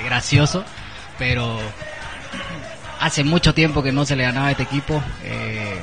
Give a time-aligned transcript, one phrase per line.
[0.00, 0.64] gracioso,
[1.18, 1.58] pero
[2.98, 5.78] hace mucho tiempo que no se le ganaba a este equipo, eh,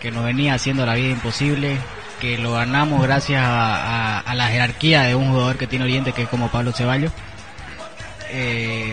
[0.00, 1.78] que nos venía haciendo la vida imposible,
[2.20, 6.28] que lo ganamos gracias a, la jerarquía de un jugador que tiene Oriente, que es
[6.28, 7.12] como Pablo Ceballos.
[8.30, 8.92] Eh,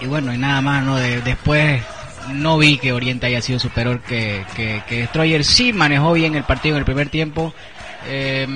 [0.00, 0.96] y bueno, y nada más, ¿no?
[0.96, 1.82] después
[2.28, 5.44] no vi que Oriente haya sido superior que, que, Destroyer.
[5.44, 7.54] Sí manejó bien el partido en el primer tiempo.
[8.06, 8.46] Eh,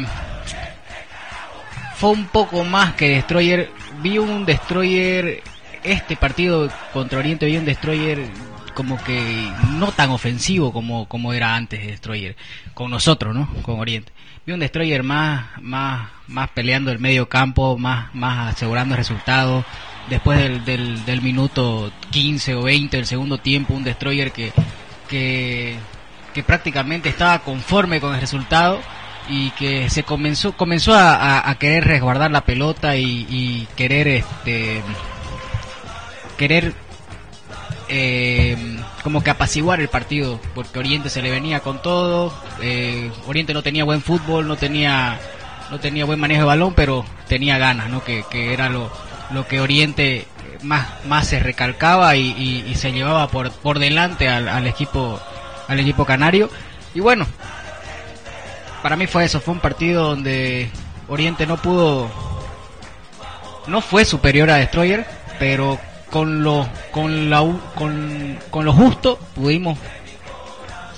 [1.97, 3.71] fue un poco más que Destroyer.
[4.03, 5.43] Vi un Destroyer,
[5.83, 8.27] este partido contra Oriente, vi un Destroyer
[8.75, 12.37] como que no tan ofensivo como, como era antes de Destroyer,
[12.75, 13.49] con nosotros, ¿no?
[13.63, 14.13] Con Oriente.
[14.45, 19.65] Vi un Destroyer más, más, más peleando el medio campo, más, más asegurando resultados.
[20.11, 24.53] Después del, del, del minuto 15 o 20 del segundo tiempo, un Destroyer que,
[25.09, 25.77] que,
[26.33, 28.81] que prácticamente estaba conforme con el resultado
[29.29, 34.83] y que se comenzó comenzó a, querer resguardar la pelota y, querer este
[36.37, 36.75] querer
[37.89, 38.57] eh,
[39.03, 43.63] como que apaciguar el partido porque Oriente se le venía con todo eh, Oriente no
[43.63, 45.19] tenía buen fútbol no tenía
[45.71, 48.91] no tenía buen manejo de balón pero tenía ganas no que, era lo,
[49.31, 50.27] lo que Oriente
[50.63, 55.21] más más se recalcaba y, se llevaba por por delante al equipo
[55.69, 56.51] al equipo canario.
[56.95, 57.27] Y bueno
[58.87, 60.71] para mí fue eso, fue un partido donde
[61.09, 62.09] Oriente no pudo,
[63.67, 65.05] no fue superior a Destroyer,
[65.41, 65.77] pero
[66.09, 67.41] con lo, con la,
[67.75, 69.77] con, con lo justo pudimos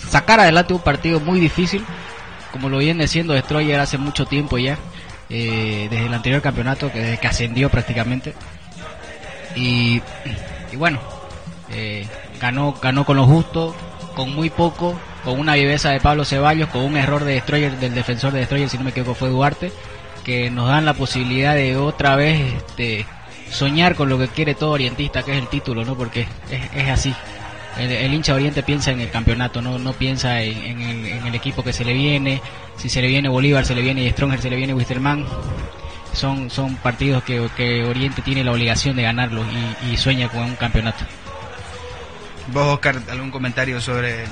[0.07, 1.83] sacar adelante un partido muy difícil,
[2.53, 4.77] como lo viene siendo Destroyer hace mucho tiempo ya,
[5.31, 8.35] eh, desde el anterior campeonato, que desde que ascendió prácticamente.
[9.57, 10.03] Y,
[10.71, 11.01] y bueno,
[11.71, 12.07] eh,
[12.39, 13.75] ganó, ganó con lo justo,
[14.15, 17.95] con muy poco, con una viveza de Pablo Ceballos, con un error de Destroyer, del
[17.95, 19.71] defensor de Destroyer, si no me equivoco fue Duarte,
[20.25, 23.05] que nos dan la posibilidad de otra vez este,
[23.51, 25.99] soñar con lo que quiere todo orientista, que es el título, ¿no?
[25.99, 26.27] Porque
[26.75, 27.15] es, así.
[27.79, 31.85] El, hincha oriente piensa en el campeonato, no, no piensa en, el, equipo que se
[31.85, 32.41] le viene.
[32.79, 35.27] Si se le viene Bolívar, se le viene Stronger, se le viene Wisterman.
[36.15, 39.45] Son, son partidos que, Oriente tiene la obligación de ganarlos
[39.93, 41.05] y sueña con un campeonato.
[42.47, 44.25] ¿Vos, Oscar, algún comentario sobre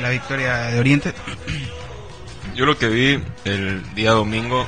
[0.00, 1.14] la victoria de Oriente?
[2.54, 4.66] Yo lo que vi el día domingo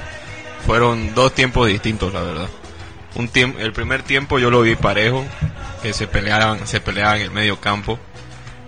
[0.67, 2.49] fueron dos tiempos distintos, la verdad.
[3.15, 5.25] Un tiempo, el primer tiempo yo lo vi parejo,
[5.83, 7.99] que se peleaban, se peleaban en el medio campo.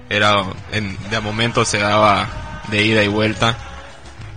[0.08, 3.58] Era, en, de momento se daba de ida y vuelta,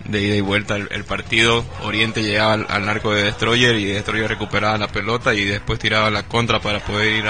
[0.06, 1.64] de ida y vuelta el, partido.
[1.84, 6.24] Oriente llegaba al, arco de Destroyer y Destroyer recuperaba la pelota y después tiraba la
[6.24, 7.26] contra para poder ir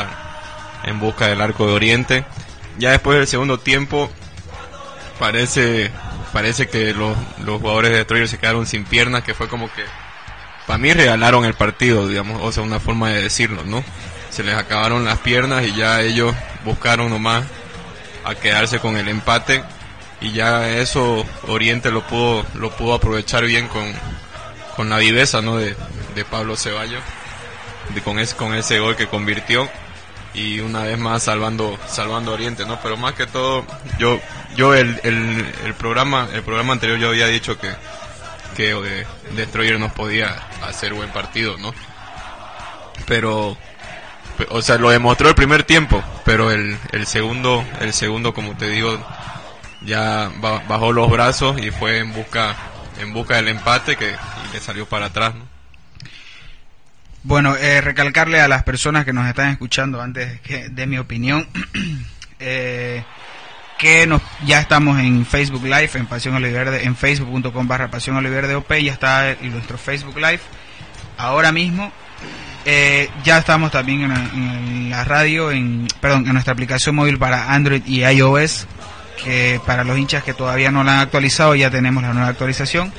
[0.85, 2.25] en busca del arco de Oriente.
[2.79, 4.09] Ya después del segundo tiempo
[5.21, 5.91] parece
[6.33, 7.15] parece que los,
[7.45, 9.83] los jugadores de Destroyer se quedaron sin piernas, que fue como que
[10.65, 13.83] para mí regalaron el partido, digamos, o sea, una forma de decirlo, ¿no?
[14.31, 16.33] Se les acabaron las piernas y ya ellos
[16.65, 17.43] buscaron nomás
[18.23, 19.63] a quedarse con el empate
[20.21, 23.93] y ya eso Oriente lo pudo lo pudo aprovechar bien con,
[24.75, 25.57] con la viveza, ¿no?
[25.57, 25.75] De,
[26.15, 27.03] de Pablo Ceballos,
[27.93, 29.69] de, con ese con ese gol que convirtió
[30.33, 33.65] y una vez más salvando salvando Oriente no pero más que todo
[33.99, 34.19] yo
[34.55, 37.71] yo el, el, programa el programa anterior yo había dicho que
[38.55, 40.27] que eh, Destroyer nos podía
[40.63, 41.73] hacer buen partido no
[43.05, 43.57] pero
[44.49, 48.69] o sea lo demostró el primer tiempo pero el, el segundo el segundo como te
[48.69, 48.99] digo
[49.81, 50.31] ya
[50.67, 52.55] bajó los brazos y fue en busca
[52.99, 54.15] en busca del empate que
[54.53, 55.51] le salió para atrás ¿no?
[57.23, 61.47] Bueno, eh, recalcarle a las personas que nos están escuchando antes que de mi opinión
[62.39, 63.03] eh,
[63.81, 68.53] que nos, ya estamos en Facebook Live, en Pasión Oliverde, en facebook.com barra Pasión Oliverde
[68.53, 70.41] OP, ya está nuestro Facebook Live.
[71.17, 71.91] Ahora mismo
[72.63, 77.81] eh, ya estamos también en, la radio, en, perdón, en nuestra aplicación móvil para Android
[77.87, 78.67] y iOS,
[79.23, 82.93] que para los hinchas que todavía no la han actualizado ya tenemos la nueva actualización.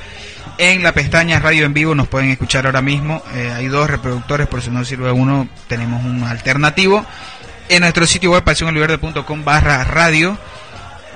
[0.57, 3.23] En la pestaña Radio en Vivo nos pueden escuchar ahora mismo.
[3.33, 7.05] Eh, hay dos reproductores, por si no sirve uno, tenemos un alternativo.
[7.69, 10.37] En nuestro sitio web, pasionoliverde.com barra radio.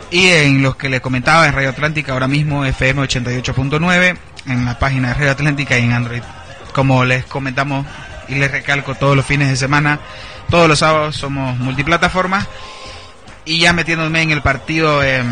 [0.10, 4.18] Y en los que les comentaba, en Radio Atlántica, ahora mismo FM 88.9,
[4.48, 6.22] en la página de Radio Atlántica y en Android.
[6.74, 7.86] Como les comentamos
[8.30, 10.00] y les recalco todos los fines de semana,
[10.50, 12.48] todos los sábados somos multiplataformas
[13.44, 15.24] y ya metiéndome en el partido, eh,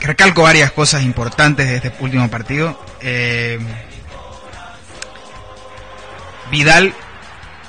[0.00, 2.80] recalco varias cosas importantes de este último partido.
[3.00, 3.58] Eh,
[6.50, 6.94] Vidal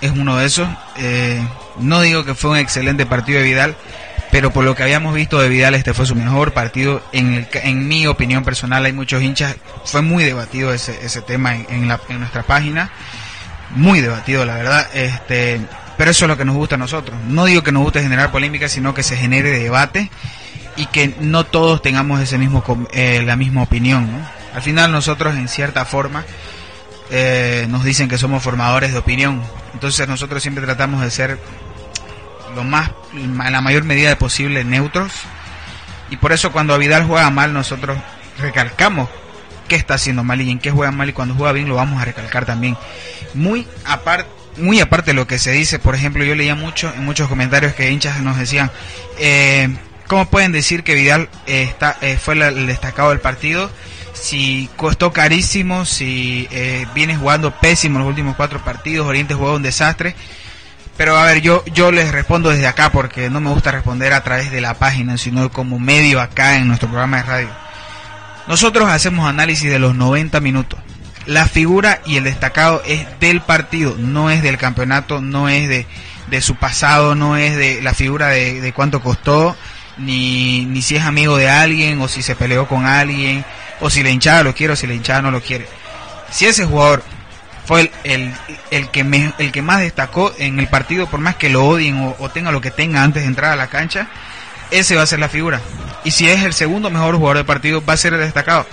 [0.02, 0.70] es uno de esos.
[0.98, 1.42] Eh,
[1.80, 3.76] no digo que fue un excelente partido de Vidal,
[4.32, 7.02] pero por lo que habíamos visto de Vidal, este fue su mejor partido.
[7.12, 9.56] En, el, en mi opinión personal, hay muchos hinchas.
[9.86, 12.92] Fue muy debatido ese, ese tema en, la, en nuestra página.
[13.76, 14.88] Muy debatido, la verdad.
[14.94, 15.62] Este,
[15.98, 17.18] pero eso es lo que nos gusta a nosotros.
[17.28, 20.12] No digo que nos guste generar polémica, sino que se genere debate
[20.76, 24.12] y que no todos tengamos ese mismo eh, la misma opinión.
[24.12, 24.20] ¿no?
[24.54, 26.26] Al final nosotros, en cierta forma,
[27.10, 29.42] eh, nos dicen que somos formadores de opinión.
[29.74, 31.40] Entonces nosotros siempre tratamos de ser
[32.56, 35.12] lo más, en la mayor medida posible neutros.
[36.10, 37.98] Y por eso cuando Vidal juega mal, nosotros
[38.40, 39.10] recalcamos
[39.68, 42.02] qué está haciendo mal y en qué juega mal y cuando juega bien lo vamos
[42.02, 42.78] a recalcar también.
[43.34, 47.06] Muy aparte muy aparte de lo que se dice, por ejemplo, yo leía mucho en
[47.06, 48.72] muchos comentarios que hinchas nos decían,
[49.20, 49.70] eh,
[50.08, 53.70] ¿cómo pueden decir que Vidal eh, está, eh, fue el destacado del partido?
[54.14, 59.62] Si costó carísimo, si eh, viene jugando pésimo los últimos cuatro partidos, Oriente jugó un
[59.62, 60.16] desastre.
[60.98, 64.24] Pero a ver, yo, yo les respondo desde acá porque no me gusta responder a
[64.24, 67.50] través de la página, sino como medio acá en nuestro programa de radio.
[68.48, 70.80] Nosotros hacemos análisis de los 90 minutos
[71.28, 75.86] la figura y el destacado es del partido, no es del campeonato, no es de,
[76.30, 79.56] de su pasado, no es de la figura de, de, cuánto costó,
[79.98, 83.46] ni, ni si es amigo de alguien, o si se peleó con alguien,
[83.82, 85.68] o si la hinchada lo quiere, o si la hinchada no lo quiere.
[86.32, 87.04] Si ese jugador
[87.68, 88.34] fue el, el,
[88.72, 92.16] el que, me, el que más destacó en el partido, por más que lo odien
[92.18, 94.08] o, tenga lo que tenga antes de entrar a la cancha,
[94.72, 95.62] ese va a ser la figura.
[96.04, 98.66] Y si es el segundo mejor jugador del partido, va a ser el destacado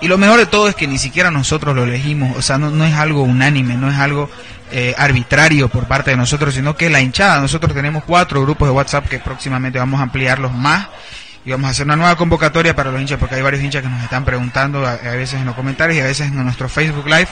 [0.00, 2.70] y lo mejor de todo es que ni siquiera nosotros lo elegimos, o sea, no,
[2.70, 4.30] no es algo unánime, no es algo
[4.70, 8.72] eh, arbitrario por parte de nosotros, sino que la hinchada, nosotros tenemos cuatro grupos de
[8.72, 10.86] WhatsApp que próximamente vamos a ampliarlos más
[11.44, 13.88] y vamos a hacer una nueva convocatoria para los hinchas, porque hay varios hinchas que
[13.88, 17.28] nos están preguntando a veces en los comentarios y a veces en nuestro Facebook Live.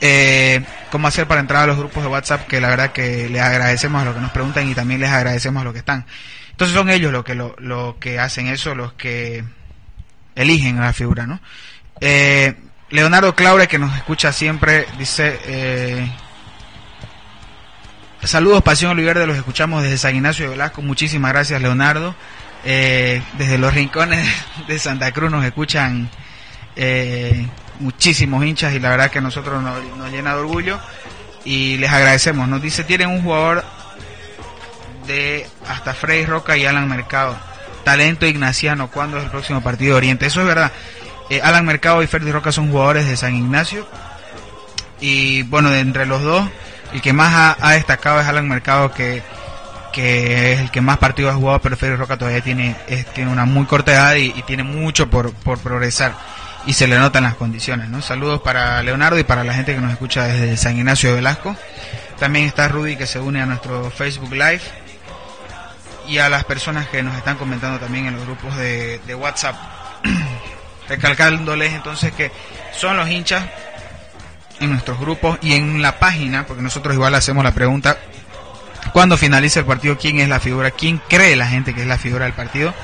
[0.00, 3.42] Eh, cómo hacer para entrar a los grupos de WhatsApp que la verdad que les
[3.42, 6.06] agradecemos a los que nos preguntan y también les agradecemos a los que están
[6.50, 9.42] entonces son ellos los que lo, lo que hacen eso los que
[10.36, 11.40] eligen a la figura no
[12.00, 12.54] eh,
[12.90, 15.38] Leonardo Claure, que nos escucha siempre, dice...
[15.44, 16.10] Eh,
[18.22, 20.80] saludos, Pasión Oliverde, los escuchamos desde San Ignacio de Velasco.
[20.80, 22.14] Muchísimas gracias, Leonardo.
[22.64, 24.26] Eh, desde los rincones
[24.68, 26.08] de Santa Cruz nos escuchan
[26.76, 27.46] eh,
[27.80, 30.78] muchísimos hinchas y la verdad que a nosotros nos, nos, llena de orgullo
[31.44, 32.48] y les agradecemos.
[32.48, 33.64] Nos dice, tienen un jugador
[35.06, 37.36] de hasta Frey Roca y Alan Mercado.
[37.84, 40.26] Talento ignaciano, ¿cuándo es el próximo partido de Oriente?
[40.26, 40.72] Eso es verdad.
[41.30, 43.86] Eh, Alan Mercado y Ferdi Roca son jugadores de San Ignacio.
[45.00, 46.48] Y bueno, de entre los dos,
[46.92, 49.22] el que más ha, destacado es Alan Mercado, que,
[49.92, 53.30] que, es el que más partidos ha jugado, pero Ferdi Roca todavía tiene, es, tiene
[53.30, 56.14] una muy corta edad y, y, tiene mucho por, por progresar.
[56.68, 58.02] Y se le notan las condiciones, ¿no?
[58.02, 61.56] Saludos para Leonardo y para la gente que nos escucha desde San Ignacio de Velasco.
[62.18, 64.60] También está Rudy que se une a nuestro Facebook Live.
[66.06, 69.56] Y a las personas que nos están comentando también en los grupos de, de WhatsApp
[70.90, 72.30] recalcándoles entonces que
[72.72, 73.46] son los hinchas
[74.60, 77.96] en nuestros grupos y en la página, porque nosotros igual hacemos la pregunta,
[78.92, 80.70] cuando finalice el partido, ¿quién es la figura?
[80.70, 82.74] ¿Quién cree la gente que es la figura del partido?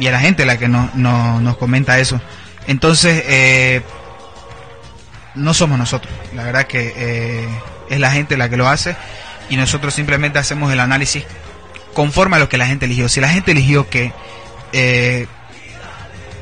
[0.00, 2.18] Y a la gente la que no, no, nos comenta eso.
[2.66, 3.82] Entonces, eh,
[5.34, 7.48] no somos nosotros, la verdad que eh,
[7.90, 8.96] es la gente la que lo hace
[9.48, 11.24] y nosotros simplemente hacemos el análisis
[11.92, 13.08] conforme a lo que la gente eligió.
[13.08, 14.12] Si la gente eligió que
[14.72, 15.26] eh,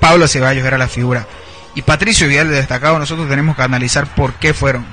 [0.00, 1.26] Pablo Ceballos era la figura.
[1.75, 4.85] Y Patricio Vidal de destacado, nosotros tenemos que analizar por qué fueron.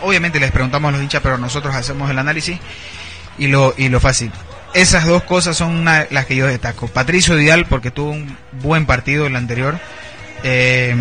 [0.00, 2.58] Obviamente les preguntamos a los hinchas, pero nosotros hacemos el análisis
[3.36, 4.30] y lo, y lo fácil.
[4.74, 6.88] Esas dos cosas son una, las que yo destaco.
[6.88, 9.78] Patricio Vidal porque tuvo un buen partido el anterior.
[10.42, 10.96] Eh,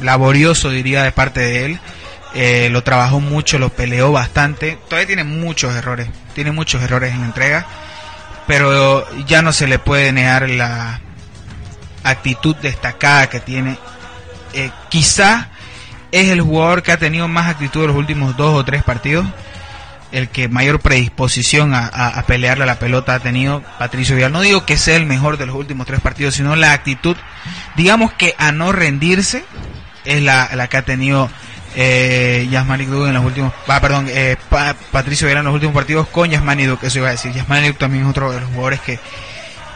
[0.00, 1.80] laborioso diría de parte de él.
[2.34, 4.78] Eh, lo trabajó mucho, lo peleó bastante.
[4.88, 6.08] Todavía tiene muchos errores.
[6.34, 7.66] Tiene muchos errores en la entrega.
[8.46, 11.00] Pero ya no se le puede negar la,
[12.04, 13.78] actitud destacada que tiene.
[14.52, 15.48] Eh, quizá
[16.10, 19.26] es el jugador que ha tenido más actitud en los últimos dos o tres partidos.
[20.12, 24.32] El que mayor predisposición a, a, pelearle a la pelota ha tenido Patricio Vidal.
[24.32, 27.16] No digo que sea el mejor de los últimos tres partidos, sino la actitud,
[27.76, 29.44] digamos que a no rendirse,
[30.04, 31.30] es la, la que ha tenido
[31.76, 35.74] eh, Yasmani Duque en los últimos, ah, perdón, eh, pa, Patricio Vidal en los últimos
[35.74, 37.32] partidos con Yasmani Duque, eso iba a decir.
[37.32, 39.00] Yasmani Duque también es otro de los jugadores que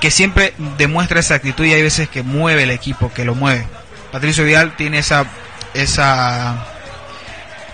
[0.00, 3.66] que siempre demuestra esa actitud y hay veces que mueve el equipo, que lo mueve.
[4.12, 5.26] Patricio Vidal tiene esa,
[5.74, 6.66] esa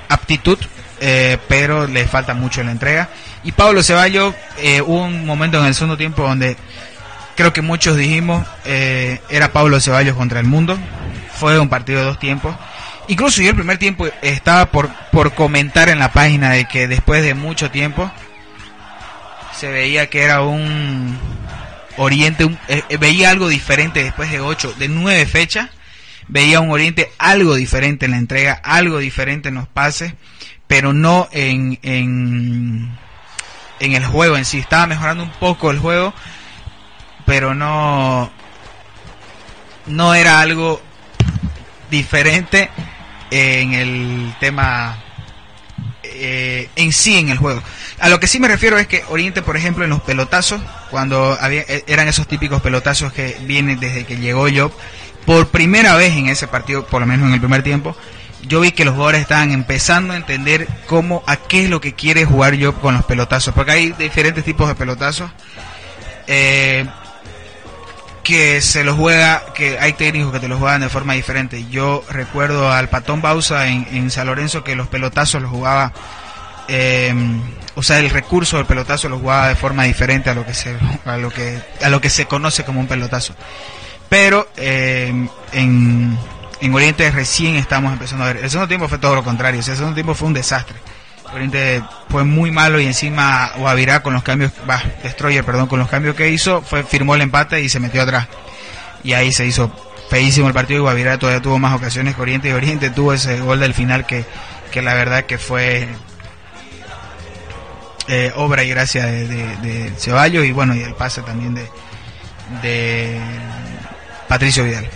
[0.08, 0.58] aptitud
[1.04, 3.08] eh, pero le falta mucho en la entrega.
[3.42, 6.56] Y Pablo Ceballos, eh, hubo un momento en el segundo tiempo donde
[7.34, 10.78] creo que muchos dijimos, eh, era Pablo Ceballos contra el mundo.
[11.34, 12.54] Fue un partido de dos tiempos.
[13.08, 17.24] Incluso yo el primer tiempo estaba por, por comentar en la página de que después
[17.24, 18.08] de mucho tiempo
[19.58, 21.18] se veía que era un
[21.96, 25.68] Oriente, eh, veía algo diferente después de ocho, de nueve fechas,
[26.28, 30.14] veía un Oriente algo diferente en la entrega, algo diferente en los pases,
[30.72, 32.98] pero no en, en,
[33.78, 34.58] en el juego en sí.
[34.58, 36.14] Estaba mejorando un poco el juego,
[37.26, 38.32] pero no,
[39.84, 40.80] no era algo
[41.90, 42.70] diferente
[43.30, 44.98] en el tema
[46.04, 47.62] eh, en sí en el juego.
[47.98, 51.36] A lo que sí me refiero es que Oriente, por ejemplo, en los pelotazos, cuando
[51.38, 54.72] había, eh, eran esos típicos pelotazos que vienen desde que llegó Job,
[55.26, 57.94] por primera vez en ese partido, por lo menos en el primer tiempo,
[58.42, 61.94] yo vi que los jugadores estaban empezando a entender cómo, a qué es lo que
[61.94, 65.30] quiere jugar Job con los pelotazos, porque hay diferentes tipos de pelotazos.
[66.26, 66.86] Eh,
[68.22, 71.66] que se los juega, que hay técnicos que te los juegan de forma diferente.
[71.70, 75.92] Yo recuerdo al Patón Bausa en, en San Lorenzo que los pelotazos los jugaba,
[76.68, 77.12] eh,
[77.74, 80.76] o sea, el recurso del pelotazo los jugaba de forma diferente a lo que se,
[81.04, 83.34] a lo que, a lo que se conoce como un pelotazo.
[84.08, 85.12] Pero eh,
[85.52, 86.18] en,
[86.62, 88.44] en Oriente recién estamos empezando a ver.
[88.44, 90.76] El segundo tiempo fue todo lo contrario, o sea, el segundo tiempo fue un desastre.
[91.34, 95.88] Oriente fue muy malo y encima Guavirá con los cambios, va, Destroyer, perdón, con los
[95.88, 98.28] cambios que hizo, fue firmó el empate y se metió atrás.
[99.02, 99.74] Y ahí se hizo
[100.08, 103.40] feísimo el partido y Guavirá todavía tuvo más ocasiones que Oriente y Oriente tuvo ese
[103.40, 104.24] gol del final que,
[104.70, 105.88] que la verdad que fue
[108.06, 111.66] eh, obra y gracia de, de, de, Ceballos y bueno, y el pase también de,
[112.62, 113.20] de
[114.28, 114.88] Patricio Vidal.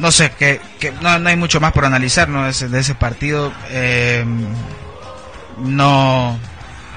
[0.00, 2.44] No sé, que, que no, no, hay mucho más por analizar ¿no?
[2.44, 3.52] de, ese, de ese partido.
[3.68, 4.24] Eh,
[5.58, 6.38] no.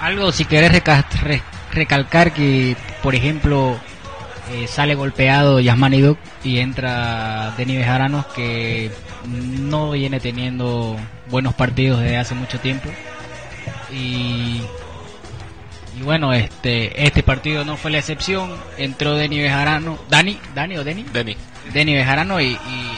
[0.02, 1.42] Algo, si querés reca re
[1.74, 3.78] recalcar que, por ejemplo,
[4.52, 8.92] eh, sale golpeado Yasmani Duc y entra Denis Bejaranos, que
[9.26, 10.98] no viene teniendo
[11.30, 12.90] buenos partidos desde hace mucho tiempo.
[13.92, 14.62] Y,
[15.98, 18.52] y bueno, este este partido no fue la excepción.
[18.78, 20.00] Entró Denis Bejarano.
[20.10, 20.40] ¿Dani?
[20.56, 21.04] ¿Dani o Deni?
[21.04, 21.36] Deni.
[21.74, 22.92] Deni Bejarano y, y,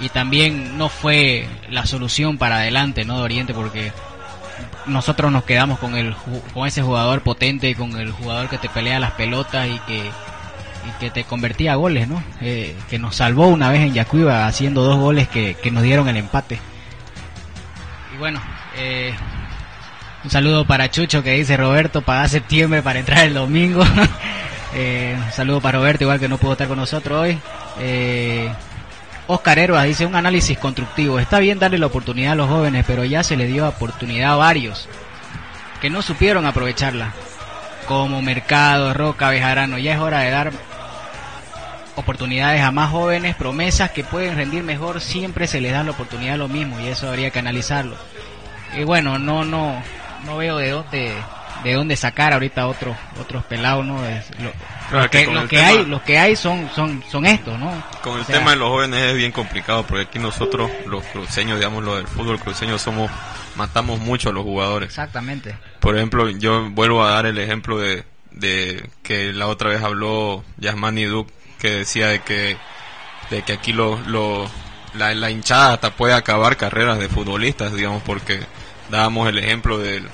[0.00, 3.18] y también no fue la solución para adelante, ¿no?
[3.18, 3.92] De Oriente, porque
[4.86, 6.14] nosotros nos quedamos con el
[6.54, 9.98] con ese jugador potente, con el jugador que te pelea las pelotas y que
[10.86, 12.22] y que te convertía a goles, ¿no?
[12.40, 16.08] Eh, que nos salvó una vez en Yacuiba haciendo dos goles que, que nos dieron
[16.08, 16.58] el empate.
[18.14, 18.40] Y bueno,
[18.76, 19.12] eh,
[20.24, 23.84] un saludo para Chucho que dice Roberto, paga septiembre para entrar el domingo.
[24.74, 27.38] eh, un saludo para Roberto, igual que no pudo estar con nosotros hoy.
[27.80, 28.50] Eh,
[29.26, 31.18] Oscar Herbas dice un análisis constructivo.
[31.18, 34.36] Está bien darle la oportunidad a los jóvenes, pero ya se le dio oportunidad a
[34.36, 34.88] varios
[35.80, 37.12] que no supieron aprovecharla.
[37.86, 39.78] Como Mercado, Roca, Bejarano.
[39.78, 40.52] Ya es hora de dar
[41.96, 45.00] oportunidades a más jóvenes, promesas que pueden rendir mejor.
[45.00, 47.96] Siempre se les da la oportunidad a lo mismo y eso habría que analizarlo.
[48.76, 49.82] Y bueno, no, no,
[50.24, 51.14] no veo de dónde
[51.64, 54.52] de dónde sacar ahorita otros otros pelados no es lo,
[54.88, 57.58] Claro, lo que, con lo que tema- hay los que hay son son son estos
[57.58, 57.70] no
[58.02, 61.04] Con el O sea, tema de los jóvenes es bien complicado porque aquí nosotros, los
[61.04, 63.10] cruceños, digamos, los del fútbol cruceño, somos,
[63.56, 64.88] matamos mucho a los jugadores.
[64.88, 65.56] exactamente.
[65.80, 70.42] Por ejemplo, yo vuelvo a dar el ejemplo de, de que la otra vez habló
[70.58, 72.56] Yasmani Duke que decía de que,
[73.30, 74.48] de que aquí lo, lo,
[74.94, 78.40] la, la hinchada hasta puede acabar carreras de futbolistas, digamos, porque
[78.90, 80.08] dábamos el ejemplo del,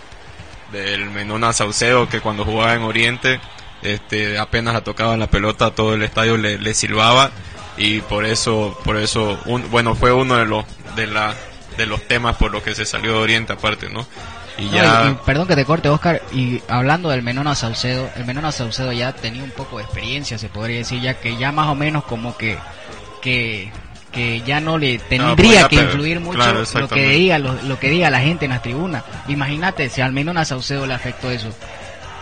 [0.73, 3.40] del Menona Saucedo que cuando jugaba en Oriente,
[3.83, 7.30] este, apenas la tocaba la pelota, todo el estadio le, le silbaba
[7.76, 10.64] y por eso, por eso, un, bueno, fue uno de los,
[10.97, 11.35] de la,
[11.76, 14.06] de los temas por los que se salió de Oriente aparte, ¿no?
[14.56, 15.04] Y No, ya...
[15.06, 16.23] y- y perdón que te corte, Oscar.
[16.33, 20.49] Y hablando del Menona Saucedo, el Menona Saucedo ya tenía un poco de experiencia, se
[20.49, 22.56] podría decir, ya que ya más o menos como que
[23.21, 23.73] que,
[24.14, 27.78] que ya no le tendría pues que influir mucho claro, lo que diga lo, lo
[27.78, 29.02] que diga la gente en las tribunas.
[29.28, 31.49] Imagínate si al Menona Saucedo le afectó eso.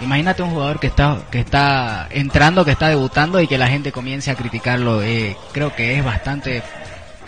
[0.00, 3.92] Imagínate un jugador que está que está entrando, que está debutando y que la gente
[3.92, 5.02] comience a criticarlo.
[5.02, 6.62] Eh, creo que es bastante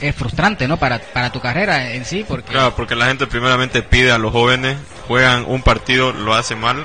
[0.01, 0.77] es frustrante, ¿no?
[0.77, 4.33] Para para tu carrera en sí, porque Claro, porque la gente primeramente pide a los
[4.33, 6.85] jóvenes, juegan un partido, lo hace mal,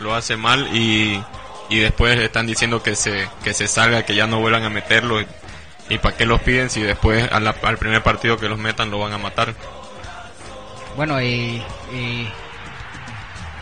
[0.00, 1.22] lo hace mal y,
[1.68, 5.20] y después están diciendo que se, que se salga, que ya no vuelvan a meterlo.
[5.88, 9.12] Y, para qué los piden si después al primer partido que los metan lo van
[9.12, 9.54] a matar?
[10.96, 12.28] Bueno, y, y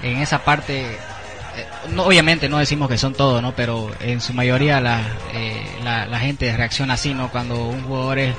[0.03, 3.53] en esa parte, eh, no, obviamente no decimos que son todos, ¿no?
[3.55, 5.03] Pero en su mayoría la,
[5.33, 7.31] eh, la, la gente reacciona así, ¿no?
[7.31, 8.35] Cuando un jugador es,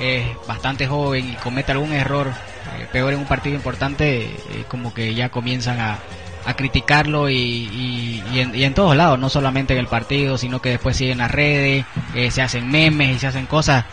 [0.00, 4.92] es bastante joven y comete algún error eh, peor en un partido importante, eh, como
[4.92, 5.98] que ya comienzan a,
[6.44, 10.38] a criticarlo y, y, y en, y en todos lados, no solamente en el partido,
[10.38, 13.84] sino que después siguen las redes, eh, se hacen memes y se hacen cosas.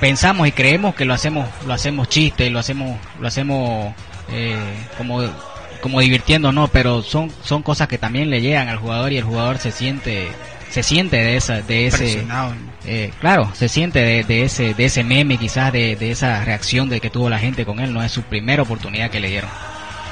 [0.00, 3.92] Pensamos y creemos que lo hacemos, lo hacemos chiste, lo hacemos, lo hacemos
[4.32, 4.56] eh,
[4.96, 5.22] como
[5.80, 9.58] como divirtiéndonos, pero son son cosas que también le llegan al jugador y el jugador
[9.58, 10.28] se siente
[10.70, 12.26] se siente de esa de ese
[12.86, 16.88] eh, claro, se siente de, de ese de ese meme quizás de, de esa reacción
[16.88, 19.50] de que tuvo la gente con él, no es su primera oportunidad que le dieron.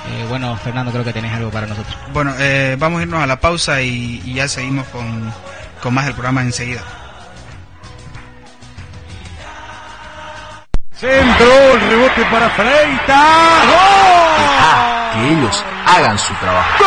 [0.09, 1.97] Eh, bueno, Fernando, creo que tenés algo para nosotros.
[2.13, 5.33] Bueno, eh, vamos a irnos a la pausa y, y ya seguimos con,
[5.83, 6.83] con más del programa enseguida.
[10.99, 13.67] Centro, el rebote para Freitas.
[14.39, 16.85] Deja que ellos hagan su trabajo.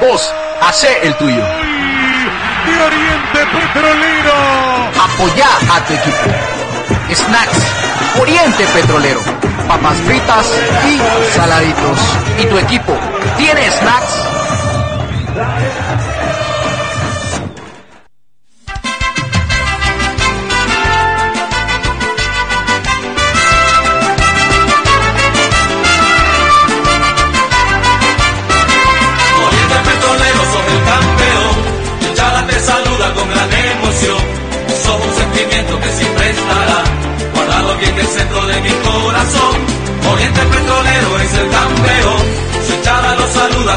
[0.00, 1.44] Vos, hacé el tuyo.
[1.44, 4.34] De Oriente Petrolero.
[5.04, 7.14] Apoya a tu equipo.
[7.14, 9.20] Snacks, Oriente Petrolero.
[9.68, 10.46] Papas fritas
[10.88, 10.98] y
[11.34, 11.98] saladitos.
[12.38, 12.96] ¿Y tu equipo
[13.36, 14.22] tiene snacks?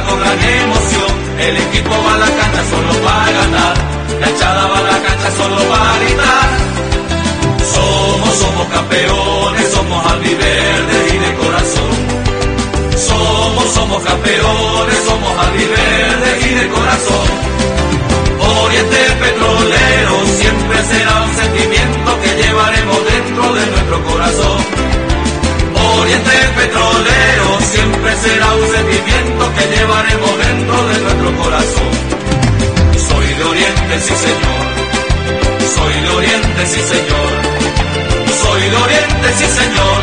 [0.07, 3.75] Con gran emoción, el equipo va a la cancha solo para ganar,
[4.21, 6.50] la hinchada va a la cancha solo para gritar.
[7.75, 11.93] Somos, somos campeones, somos albiverdes y de corazón.
[13.09, 15.25] Somos, somos campeones, somos
[29.05, 31.91] un sentimiento que llevaremos dentro de nuestro corazón.
[33.08, 34.65] Soy de Oriente, sí señor.
[35.75, 37.32] Soy de Oriente, sí señor.
[38.41, 39.99] Soy de Oriente, sí señor.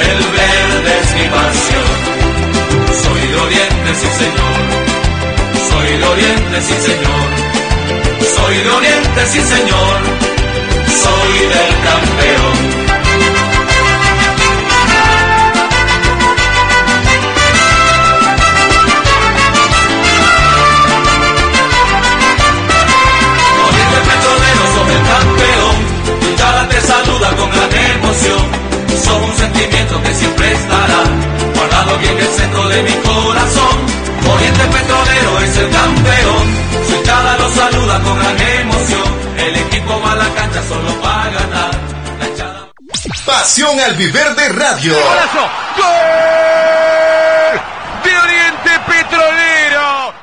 [0.00, 1.90] El verde es mi pasión.
[3.02, 4.60] Soy de Oriente, sí señor.
[5.68, 7.28] Soy de Oriente, sí señor.
[8.36, 9.96] Soy de Oriente, sí señor.
[11.02, 12.81] Soy del campeón.
[28.12, 28.44] Emoción.
[29.02, 31.02] Sos un sentimiento que siempre estará
[31.54, 33.78] guardado bien en el centro de mi corazón.
[34.34, 36.46] Oriente Petrolero es el campeón,
[36.86, 39.02] su hinchada lo saluda con gran emoción.
[39.38, 41.70] El equipo va a la cancha solo para ganar.
[42.20, 42.68] La hinchada...
[43.26, 44.94] Pasión Albiverde Radio.
[44.94, 45.50] Golazo.
[45.78, 47.60] ¡Gol!
[48.04, 50.14] De Oriente Petrolero.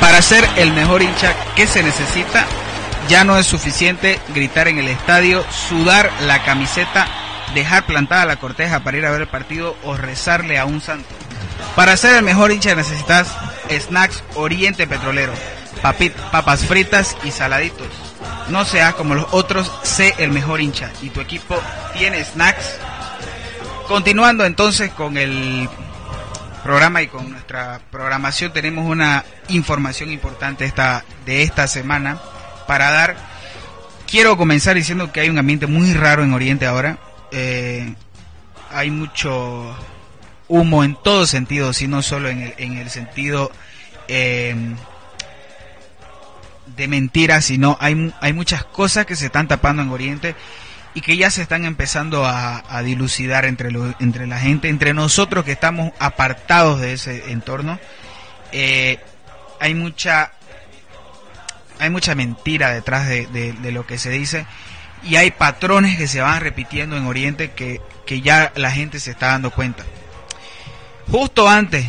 [0.00, 2.46] Para ser el mejor hincha que se necesita,
[3.08, 7.06] ya no es suficiente gritar en el estadio, sudar la camiseta,
[7.54, 11.08] dejar plantada la corteja para ir a ver el partido o rezarle a un santo.
[11.74, 13.28] Para ser el mejor hincha necesitas
[13.70, 15.32] snacks Oriente Petrolero,
[15.82, 17.88] papas fritas y saladitos.
[18.48, 21.60] No seas como los otros, sé el mejor hincha y tu equipo
[21.96, 22.78] tiene snacks.
[23.88, 25.68] Continuando entonces con el
[26.64, 32.18] programa y con nuestra programación tenemos una información importante esta, de esta semana
[32.66, 33.16] para dar.
[34.06, 36.98] Quiero comenzar diciendo que hay un ambiente muy raro en Oriente ahora.
[37.32, 37.94] Eh,
[38.70, 39.76] hay mucho
[40.48, 43.50] humo en todo sentido, si no solo en el, en el sentido
[44.08, 44.54] eh,
[46.76, 50.34] de mentiras, sino hay, hay muchas cosas que se están tapando en Oriente
[50.94, 54.94] y que ya se están empezando a, a dilucidar entre, lo- entre la gente, entre
[54.94, 57.78] nosotros que estamos apartados de ese entorno.
[58.52, 58.98] Eh,
[59.60, 60.32] hay mucha
[61.78, 64.46] hay mucha mentira detrás de, de- lo que se dice
[65.02, 69.10] y hay patrones que se van repitiendo en Oriente que, que ya la gente se
[69.10, 69.84] está dando cuenta.
[71.10, 71.86] Justo antes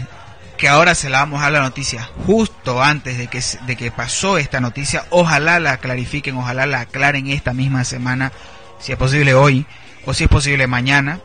[0.58, 4.38] que ahora se la vamos a la noticia, justo antes de que, de que pasó
[4.38, 8.32] esta noticia, ojalá la clarifiquen, ojalá la aclaren esta misma semana,
[8.80, 9.66] si es posible hoy,
[10.06, 11.20] o si es posible mañana,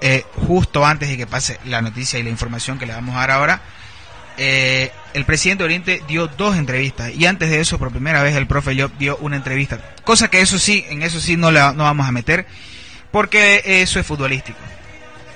[0.00, 3.20] eh, justo antes de que pase la noticia y la información que le vamos a
[3.20, 3.62] dar ahora,
[4.38, 8.34] eh, el presidente de Oriente dio dos entrevistas y antes de eso por primera vez
[8.34, 9.78] el profe Job dio una entrevista.
[10.04, 12.46] Cosa que eso sí en eso sí no la no vamos a meter
[13.10, 14.58] porque eso es futbolístico.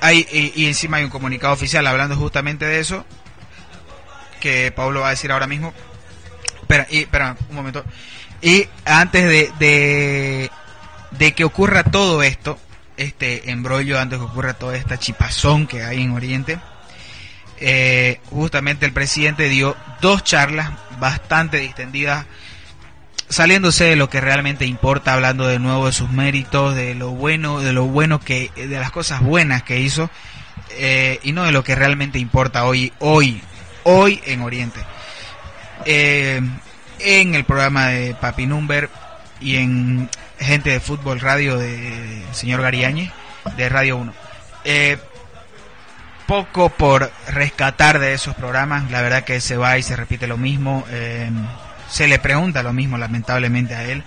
[0.00, 3.04] Hay y, encima hay un comunicado oficial hablando justamente de eso
[4.40, 5.74] que Pablo va a decir ahora mismo.
[6.60, 7.84] Espera y, espera un momento.
[8.40, 10.50] Y antes de, de,
[11.10, 12.58] de que ocurra todo esto,
[12.96, 16.58] este embrollo, antes de que ocurra toda esta chipazón que hay en Oriente,
[17.60, 22.26] eh, justamente el presidente dio dos charlas bastante distendidas,
[23.28, 27.60] saliéndose de lo que realmente importa, hablando de nuevo de sus méritos, de lo bueno,
[27.60, 30.10] de lo bueno que, de las cosas buenas que hizo,
[30.70, 33.40] eh, y no de lo que realmente importa hoy, hoy,
[33.84, 34.80] hoy en Oriente.
[35.84, 36.40] Eh,
[36.98, 38.88] en el programa de Papi Number
[39.40, 43.10] y en Gente de Fútbol Radio de señor Gariañez
[43.56, 44.12] de Radio 1.
[44.64, 44.98] Eh,
[46.26, 50.36] poco por rescatar de esos programas, la verdad que se va y se repite lo
[50.36, 51.30] mismo, eh,
[51.88, 54.02] se le pregunta lo mismo lamentablemente a él.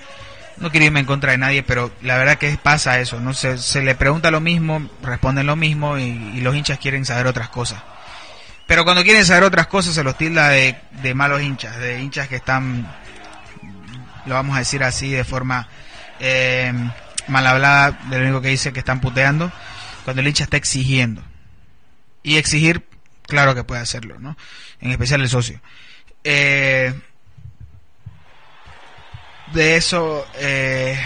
[0.58, 3.58] No quiero irme en contra de nadie, pero la verdad que pasa eso, no se,
[3.58, 7.82] se le pregunta lo mismo, responden lo mismo y, los hinchas quieren saber otras cosas.
[8.68, 12.28] Pero cuando quieren saber otras cosas se los tilda de, de malos hinchas, de hinchas
[12.28, 12.94] que están,
[14.26, 15.70] lo vamos a decir así, de forma
[16.20, 16.74] eh,
[17.28, 19.52] mal hablada, de lo único que dice que están puteando,
[20.04, 21.24] cuando el hincha está exigiendo.
[22.24, 22.86] Y exigir,
[23.24, 24.36] claro que puede hacerlo, ¿no?
[24.82, 25.62] En especial el socio.
[26.24, 26.94] Eh,
[29.54, 31.00] de eso, eh,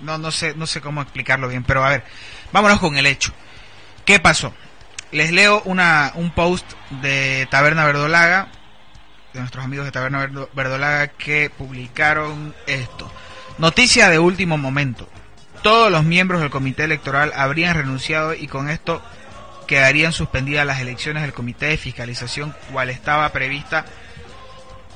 [0.00, 2.04] no, no sé, no sé cómo explicarlo bien, pero a ver,
[2.52, 3.32] vámonos con el hecho.
[4.04, 4.54] ¿Qué pasó?
[5.12, 6.66] Les leo una, un post
[7.02, 8.48] de Taberna Verdolaga,
[9.32, 13.12] de nuestros amigos de Taberna Verdo- Verdolaga, que publicaron esto.
[13.58, 15.08] Noticia de último momento.
[15.62, 19.02] Todos los miembros del comité electoral habrían renunciado y con esto
[19.66, 23.84] quedarían suspendidas las elecciones del comité de fiscalización, cual estaba prevista,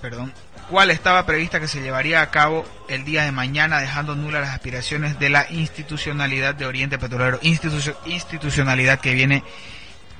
[0.00, 0.32] perdón,
[0.68, 4.50] cual estaba prevista que se llevaría a cabo el día de mañana, dejando nulas las
[4.50, 9.42] aspiraciones de la institucionalidad de Oriente Petrolero, institucio- institucionalidad que viene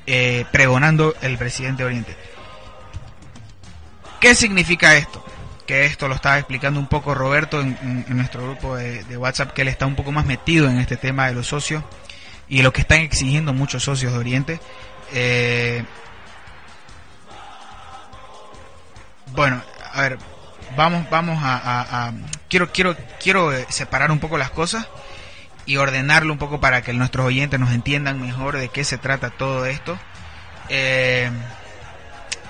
[0.06, 2.16] eh, pregonando el presidente de Oriente.
[4.20, 5.24] ¿Qué significa esto?
[5.66, 9.68] Que esto lo estaba explicando un poco Roberto en, nuestro grupo de WhatsApp, que él
[9.68, 11.84] está un poco más metido en este tema de los socios
[12.50, 14.60] y lo que están exigiendo muchos socios de Oriente.
[15.12, 15.84] Eh,
[19.32, 20.18] bueno, a ver,
[20.76, 22.12] vamos, vamos a, a-
[22.48, 24.86] quiero, quiero, quiero eh, separar un poco las cosas
[25.66, 29.30] y ordenarlo un poco para que nuestros oyentes nos entiendan mejor de qué se trata
[29.30, 29.98] todo esto
[30.68, 31.30] eh,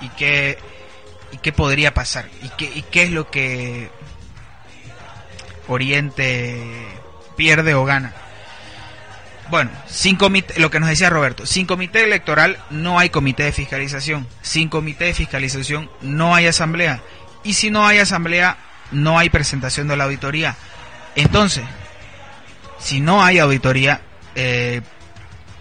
[0.01, 0.57] y qué
[1.31, 3.89] y qué podría pasar y qué, y qué es lo que
[5.67, 6.59] Oriente
[7.37, 8.13] pierde o gana.
[9.51, 13.51] Bueno, sin comité, lo que nos decía Roberto, sin comité electoral no hay comité de
[13.51, 17.01] fiscalización, sin comité de fiscalización no hay asamblea
[17.43, 18.55] y si no hay asamblea
[18.91, 20.55] no hay presentación de la auditoría.
[21.15, 21.65] Entonces,
[22.79, 23.99] si no hay auditoría,
[24.35, 24.79] eh,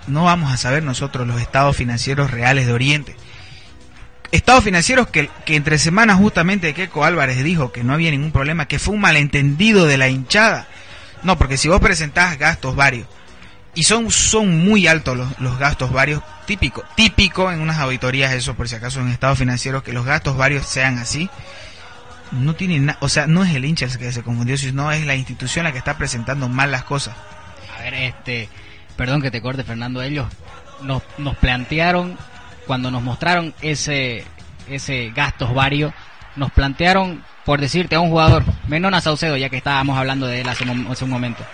[0.07, 3.17] no vamos a saber nosotros los estados financieros reales de Oriente.
[4.31, 8.79] Estados financieros que, entre semanas justamente Keco Álvarez dijo que no había ningún problema, que
[8.79, 10.69] fue un malentendido de la hinchada.
[11.25, 13.09] No, porque si vos presentás gastos varios,
[13.75, 18.55] y son, son muy altos los, los gastos varios, típico, típico en unas auditorías eso
[18.55, 21.31] por si acaso en estados financieros, que los gastos varios sean así,
[22.33, 25.05] no tiene nada, o sea, no es el hincha el que se confundió, sino es
[25.05, 27.17] la institución la que está presentando mal las cosas.
[27.77, 28.49] A ver, este,
[28.97, 30.03] perdón que te corte, Fernando.
[30.03, 30.27] Ellos
[30.83, 32.17] nos, nos plantearon,
[32.67, 34.25] cuando nos mostraron ese,
[34.69, 35.93] ese gastos varios,
[36.37, 40.49] nos plantearon, por decirte, a un jugador, Menona Saucedo, ya que estábamos hablando de él
[40.49, 41.45] hace, hace un momento.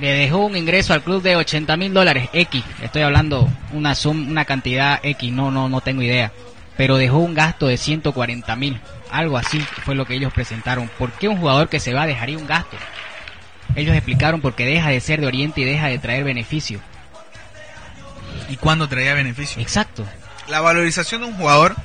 [0.00, 2.64] Le dejó un ingreso al club de 80 mil dólares, X.
[2.82, 6.32] Estoy hablando una sum, una cantidad X, no, no, no tengo idea.
[6.76, 8.80] Pero dejó un gasto de 140 mil.
[9.10, 10.90] Algo así fue lo que ellos presentaron.
[10.98, 12.76] ¿Por qué un jugador que se va dejaría un gasto?
[13.76, 16.80] Ellos explicaron porque deja de ser de Oriente y deja de traer beneficio.
[18.48, 19.60] ¿Y cuándo traía beneficio?
[19.60, 20.04] Exacto.
[20.48, 21.76] La valorización de un jugador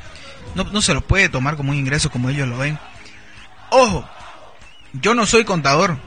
[0.55, 2.79] no, no se lo puede tomar como un ingreso como ellos lo ven.
[3.69, 4.07] Ojo,
[4.93, 5.97] yo no soy contador,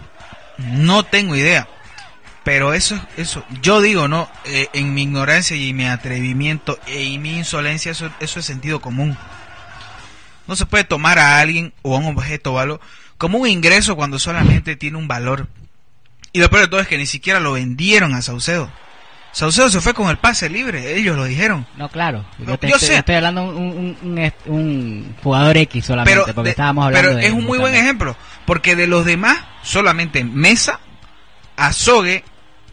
[0.59, 1.69] no tengo idea.
[2.53, 4.29] Pero eso, eso, yo digo, ¿no?
[4.45, 8.81] Eh, en mi ignorancia y mi atrevimiento e- y mi insolencia, eso, eso es sentido
[8.81, 9.17] común.
[10.49, 12.81] No se puede tomar a alguien o a un objeto o algo
[13.19, 15.47] como un ingreso cuando solamente tiene un valor.
[16.33, 18.69] Y lo peor de todo es que ni siquiera lo vendieron a Saucedo.
[19.31, 21.69] Saucedo se fue con el pase libre, ellos lo dijeron.
[21.77, 22.25] No, claro.
[22.41, 22.97] Yo, te yo estoy, sé.
[22.97, 27.11] estoy hablando un, un, un, est- un jugador X solamente, pero, porque de- estábamos hablando
[27.11, 30.81] pero de es un muy buen ejemplo, porque de los demás, solamente Mesa,
[31.57, 32.25] Azogue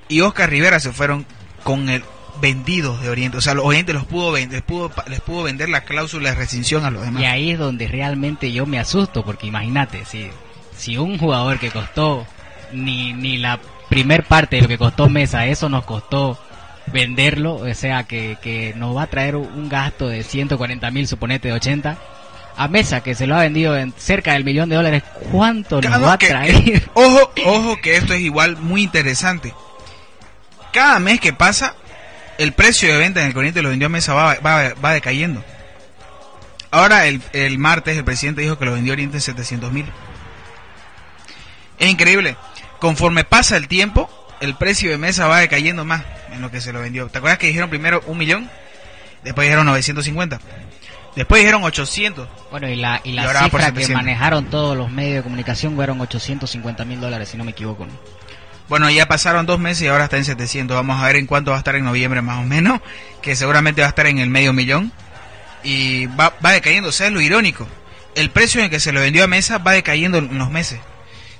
[0.10, 1.26] y Oscar Rivera se fueron
[1.64, 2.04] con el
[2.42, 3.38] vendidos de Oriente.
[3.38, 6.36] O sea, los Oriente los pudo vender, les pudo, les pudo vender la cláusula de
[6.36, 7.22] rescisión a los demás.
[7.22, 10.30] Y ahí es donde realmente yo me asusto, porque imagínate, si,
[10.78, 12.28] si un jugador que costó
[12.72, 16.38] ni, ni la primer parte de lo que costó Mesa, eso nos costó
[16.94, 21.50] venderlo, o sea que, que nos va a traer un gasto de 140 mil, suponete
[21.50, 21.98] de 80,
[22.56, 25.92] a Mesa, que se lo ha vendido en cerca del millón de dólares, ¿cuánto nos
[25.92, 26.64] Cada- va a que- traer?
[26.64, 29.54] que- ojo, ojo que esto es igual muy interesante.
[30.74, 31.76] Cada mes que pasa,
[32.38, 35.44] el precio de venta en el corriente lo vendió a Mesa va, va, va decayendo.
[36.72, 39.86] Ahora el, el martes el presidente dijo que lo vendió a Oriente en 700 mil.
[41.80, 42.36] Es increíble.
[42.80, 46.74] Conforme pasa el tiempo, el precio de Mesa va decayendo más en lo que se
[46.74, 47.08] lo vendió.
[47.08, 48.50] ¿Te acuerdas que dijeron primero un millón?
[49.24, 50.40] Después dijeron 950.
[51.16, 52.28] Después dijeron 800.
[52.52, 53.96] Bueno, y la, y la cifra que 700.
[53.96, 57.86] manejaron todos los medios de comunicación fueron 850 mil dólares, si no me equivoco.
[57.86, 57.94] ¿no?
[58.70, 60.76] Bueno, ya pasaron dos meses y ahora está en 700.
[60.76, 62.82] Vamos a ver en cuánto va a estar en noviembre más o menos,
[63.22, 64.92] que seguramente va a estar en el medio millón.
[65.64, 67.68] Y va, va decayendo, o sea, es lo irónico.
[68.16, 70.80] El precio en el que se lo vendió a mesa va decayendo en los meses.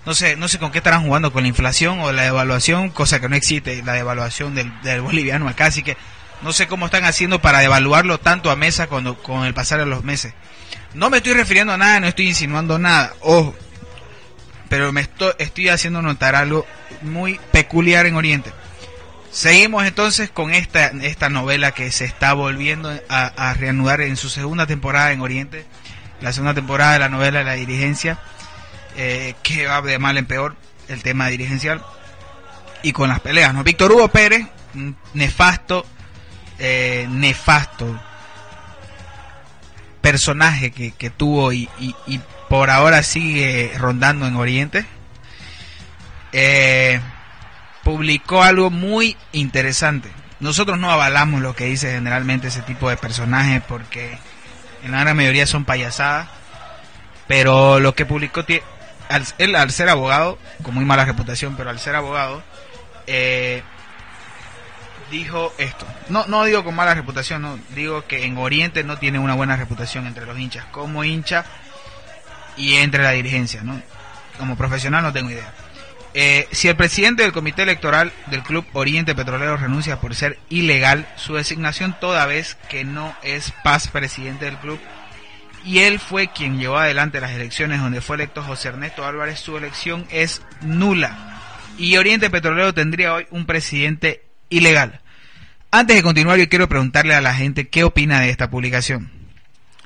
[0.08, 3.20] No sé, no sé con qué estarán jugando, con la inflación o la devaluación, cosa
[3.20, 5.98] que no existe, la devaluación del, boliviano acá, así que
[6.42, 9.86] no sé cómo están haciendo para devaluarlo tanto a mesa cuando, con el pasar de
[9.86, 10.34] los meses.
[10.94, 13.54] No me estoy refiriendo a nada, no estoy insinuando nada, ojo,
[14.70, 16.66] pero me estoy haciendo notar algo
[17.02, 18.52] muy peculiar en Oriente.
[19.32, 24.66] Seguimos entonces con esta, esta novela que se está volviendo a, reanudar en su segunda
[24.66, 25.66] temporada en Oriente,
[26.22, 28.18] la segunda temporada de la novela de la dirigencia,
[28.96, 30.56] eh, que va de mal en peor
[30.88, 31.84] el tema dirigencial
[32.82, 33.54] y con las peleas.
[33.54, 33.64] ¿no?
[33.64, 34.48] Víctor Hugo Pérez,
[35.14, 35.86] nefasto,
[36.58, 38.00] eh, nefasto
[40.02, 44.86] personaje que, que tuvo y- y por ahora sigue rondando en Oriente,
[46.40, 47.02] eh,
[47.84, 50.12] publicó algo muy interesante.
[50.40, 54.20] Nosotros no avalamos lo que dice generalmente ese tipo de personajes porque
[54.84, 56.28] en la gran mayoría son payasadas,
[57.28, 58.46] pero lo que publicó
[59.10, 62.44] al, él al ser abogado, con muy mala reputación, pero al ser abogado,
[63.08, 63.64] eh,
[65.10, 65.88] dijo esto.
[66.10, 69.56] No, no digo con mala reputación, no, digo que en Oriente no tiene una buena
[69.56, 71.46] reputación entre los hinchas, como hincha
[72.58, 73.82] y entre la dirigencia, ¿no?
[74.38, 75.52] Como profesional no tengo idea.
[76.20, 81.08] Eh, si el presidente del comité electoral del Club Oriente Petrolero renuncia por ser ilegal
[81.16, 84.80] su designación toda vez que no es Paz presidente del club
[85.64, 89.58] y él fue quien llevó adelante las elecciones donde fue electo José Ernesto Álvarez, su
[89.58, 91.40] elección es nula
[91.78, 95.02] y Oriente Petrolero tendría hoy un presidente ilegal.
[95.70, 99.12] Antes de continuar, yo quiero preguntarle a la gente qué opina de esta publicación.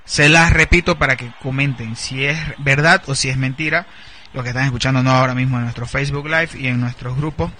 [0.05, 3.85] Se las repito para que comenten si es verdad o si es mentira.
[4.33, 7.51] Lo que están escuchando no ahora mismo en nuestro Facebook Live y en nuestros grupos.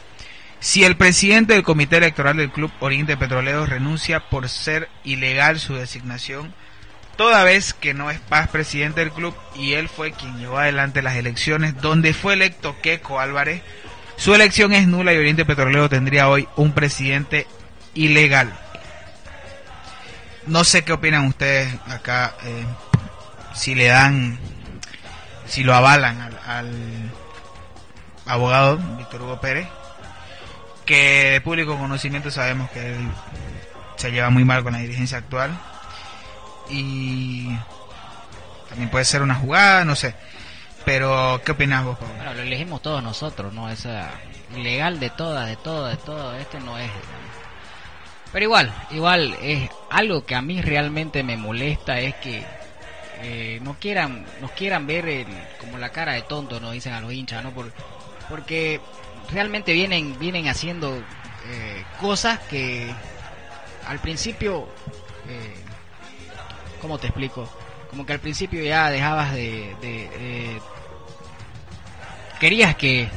[0.60, 5.73] Si el presidente del comité electoral del Club Oriente Petrolero renuncia por ser ilegal su
[5.73, 6.53] designación,
[7.15, 11.01] toda vez que no es Paz presidente del club y él fue quien llevó adelante
[11.01, 13.63] las elecciones donde fue electo Keco Álvarez,
[14.17, 17.47] su elección es nula y Oriente Petrolero tendría hoy un presidente
[17.95, 18.53] ilegal.
[20.45, 22.65] No sé qué opinan ustedes acá, eh,
[23.55, 24.39] si le dan,
[25.51, 27.11] si lo avalan al, al
[28.25, 29.67] abogado Víctor Hugo Pérez,
[30.85, 33.11] que de público conocimiento sabemos que él
[33.97, 35.51] se lleva muy mal con la dirigencia actual
[36.69, 37.49] y
[38.69, 40.15] también puede ser una jugada, no sé.
[40.85, 42.15] Pero, ¿qué opinas vos, Pablo?
[42.15, 43.69] Bueno, lo elegimos todos nosotros, ¿no?
[43.69, 44.09] Esa
[44.55, 46.89] ilegal de todas, de todo, de todo, este no es.
[48.31, 52.61] Pero igual, igual es algo que a mí realmente me molesta es que
[53.21, 55.25] eh, no quieran, nos quieran ver
[55.60, 57.51] como la cara de tonto, nos dicen a los hinchas, ¿no?
[57.51, 57.71] Por-
[58.29, 58.79] porque
[59.31, 61.03] realmente vienen, vienen haciendo
[61.45, 62.93] eh, cosas que
[63.88, 64.67] al principio,
[65.27, 65.53] eh,
[66.81, 67.49] ¿cómo te explico?
[67.89, 70.62] Como que al principio ya dejabas de, de- de-
[72.39, 73.10] querías que,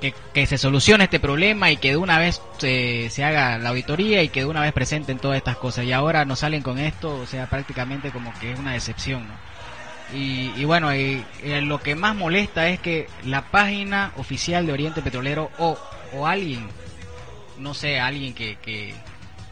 [0.00, 3.70] que que se solucione este problema y que de una vez se, se haga la
[3.70, 6.78] auditoría y que de una vez presenten todas estas cosas y ahora nos salen con
[6.78, 9.26] esto, o sea, prácticamente como que es una decepción.
[10.14, 11.24] Y, y bueno, y,
[11.62, 15.78] lo que más molesta es que la página oficial de Oriente Petrolero o,
[16.14, 16.68] o alguien,
[17.58, 18.94] no sé, alguien que, que,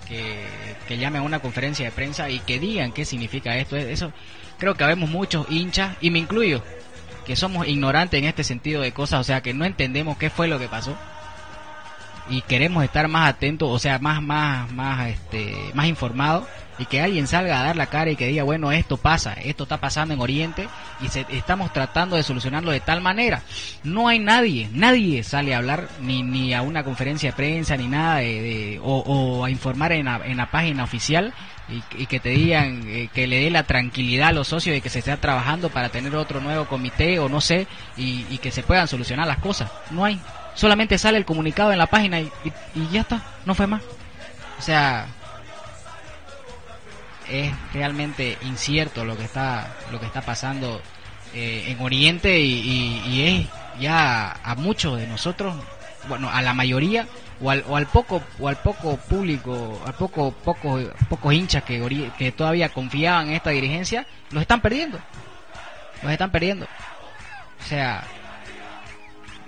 [0.08, 0.44] que,
[0.88, 3.76] que llame a una conferencia de prensa y que digan qué significa esto.
[3.76, 4.12] Eso
[4.58, 6.62] creo que habemos muchos hinchas, y me incluyo,
[7.28, 10.48] que somos ignorantes en este sentido de cosas, o sea, que no entendemos qué fue
[10.48, 10.96] lo que pasó
[12.30, 16.46] y queremos estar más atentos, o sea, más más más este más informados
[16.78, 19.62] y que alguien salga a dar la cara y que diga, bueno, esto pasa, esto
[19.64, 20.68] está pasando en Oriente
[21.00, 23.42] y se, estamos tratando de solucionarlo de tal manera.
[23.82, 27.88] No hay nadie, nadie sale a hablar ni ni a una conferencia de prensa ni
[27.88, 31.32] nada de, de- o, o a informar en la, en la página oficial
[31.68, 34.80] y, y que te digan eh, que le dé la tranquilidad a los socios de
[34.80, 38.62] que se está trabajando para tener otro nuevo comité o no sé y, que se
[38.62, 39.70] puedan solucionar las cosas.
[39.90, 40.20] No hay.
[40.54, 42.30] Solamente sale el comunicado en la página y,
[42.90, 43.22] ya está.
[43.44, 43.82] No fue más.
[44.58, 45.06] O sea,
[47.28, 50.80] es realmente incierto lo que está lo que está pasando
[51.34, 53.46] eh, en Oriente y es
[53.80, 55.54] ya a muchos de nosotros,
[56.08, 57.06] bueno, a la mayoría
[57.40, 62.32] o al, o al poco o al poco público, al poco poco pocos hinchas que
[62.36, 64.98] todavía confiaban en esta dirigencia, los están perdiendo.
[66.02, 66.66] Los están perdiendo.
[67.60, 68.04] O sea,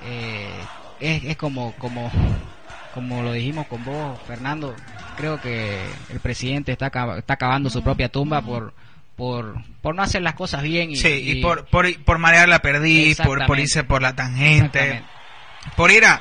[0.04, 0.50] eh,
[1.00, 2.10] es, es como como
[2.94, 4.74] como lo dijimos con vos, Fernando,
[5.16, 8.74] creo que el presidente está, está acabando su propia tumba por,
[9.16, 10.90] por, por no hacer las cosas bien.
[10.90, 15.02] Y, Sí, y por, por, por marear la perdiz, por, por irse por la tangente,
[15.76, 16.20] por ir a...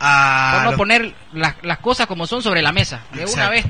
[0.00, 3.48] a por no los- poner las, las cosas como son sobre la mesa, de una
[3.50, 3.64] vez.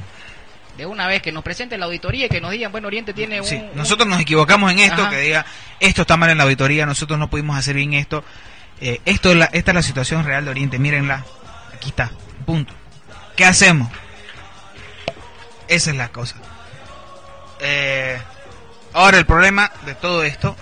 [0.77, 3.41] De una vez que nos presenten la auditoría y que nos digan, bueno, Oriente tiene
[3.41, 3.47] un...
[3.47, 5.11] Sí, un- nosotros nos equivocamos en esto, Ajá.
[5.11, 5.45] que diga,
[5.79, 8.25] esto está mal en la auditoría, nosotros no pudimos hacer bien esto.
[8.81, 11.25] Eh, esto es la, esta es la situación real de Oriente, mírenla,
[11.75, 12.11] aquí está,
[12.47, 12.73] punto.
[13.37, 13.91] ¿Qué hacemos?
[15.69, 16.37] Esa es la cosa.
[17.61, 18.19] Eh,
[18.95, 20.57] ahora el problema de todo esto,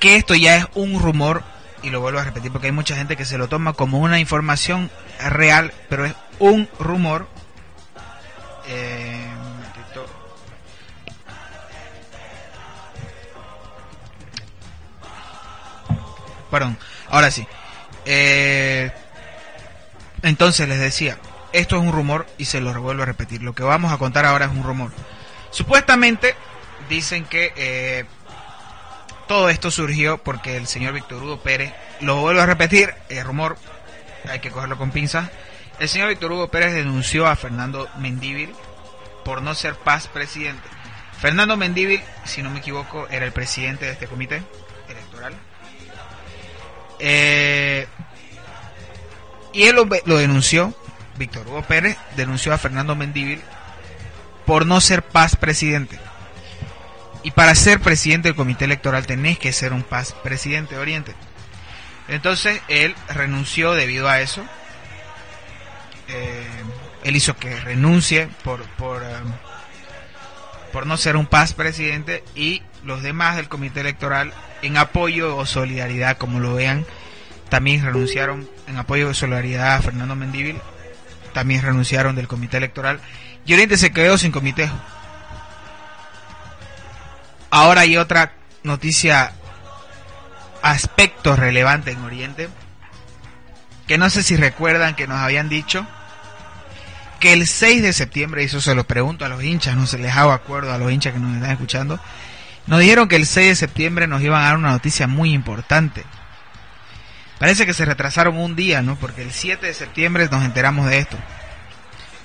[0.00, 1.42] que esto ya es un rumor,
[1.82, 4.18] y lo vuelvo a repetir porque hay mucha gente que se lo toma como una
[4.18, 7.28] información real, pero es un rumor.
[8.68, 9.28] Eh.
[16.50, 17.46] Perdón, ahora sí.
[18.04, 18.90] Eh,
[20.22, 21.18] entonces les decía,
[21.52, 23.42] esto es un rumor y se lo vuelvo a repetir.
[23.42, 24.90] Lo que vamos a contar ahora es un rumor.
[25.50, 26.34] Supuestamente
[26.88, 28.04] dicen que eh,
[29.28, 33.56] todo esto surgió porque el señor Víctor Hugo Pérez, lo vuelvo a repetir, es rumor,
[34.28, 35.28] hay que cogerlo con pinzas.
[35.78, 38.52] El señor Víctor Hugo Pérez denunció a Fernando Mendívil
[39.24, 40.66] por no ser paz presidente.
[41.20, 44.42] Fernando Mendívil, si no me equivoco, era el presidente de este comité
[44.88, 45.34] electoral.
[46.98, 47.86] Eh,
[49.52, 50.74] y él lo, lo denunció,
[51.16, 53.42] Víctor Hugo Pérez denunció a Fernando Mendívil
[54.46, 55.98] por no ser paz presidente.
[57.22, 61.14] Y para ser presidente del comité electoral tenés que ser un paz presidente de Oriente.
[62.08, 64.44] Entonces él renunció debido a eso.
[66.08, 66.46] Eh,
[67.04, 69.06] él hizo que renuncie por, por, eh,
[70.72, 75.44] por no ser un paz presidente y los demás del comité electoral en apoyo o
[75.44, 76.86] solidaridad, como lo vean,
[77.50, 80.60] también renunciaron en apoyo o solidaridad a Fernando Mendívil,
[81.32, 83.00] también renunciaron del comité electoral
[83.46, 84.70] y Oriente se quedó sin comité.
[87.50, 88.32] Ahora hay otra
[88.62, 89.32] noticia,
[90.62, 92.48] aspecto relevante en Oriente,
[93.86, 95.86] que no sé si recuerdan que nos habían dicho
[97.20, 99.98] que el 6 de septiembre, y eso se lo pregunto a los hinchas, no se
[99.98, 102.00] les hago acuerdo a los hinchas que nos están escuchando,
[102.66, 106.04] nos dijeron que el 6 de septiembre nos iban a dar una noticia muy importante.
[107.38, 108.96] Parece que se retrasaron un día, ¿no?
[108.96, 111.16] Porque el 7 de septiembre nos enteramos de esto.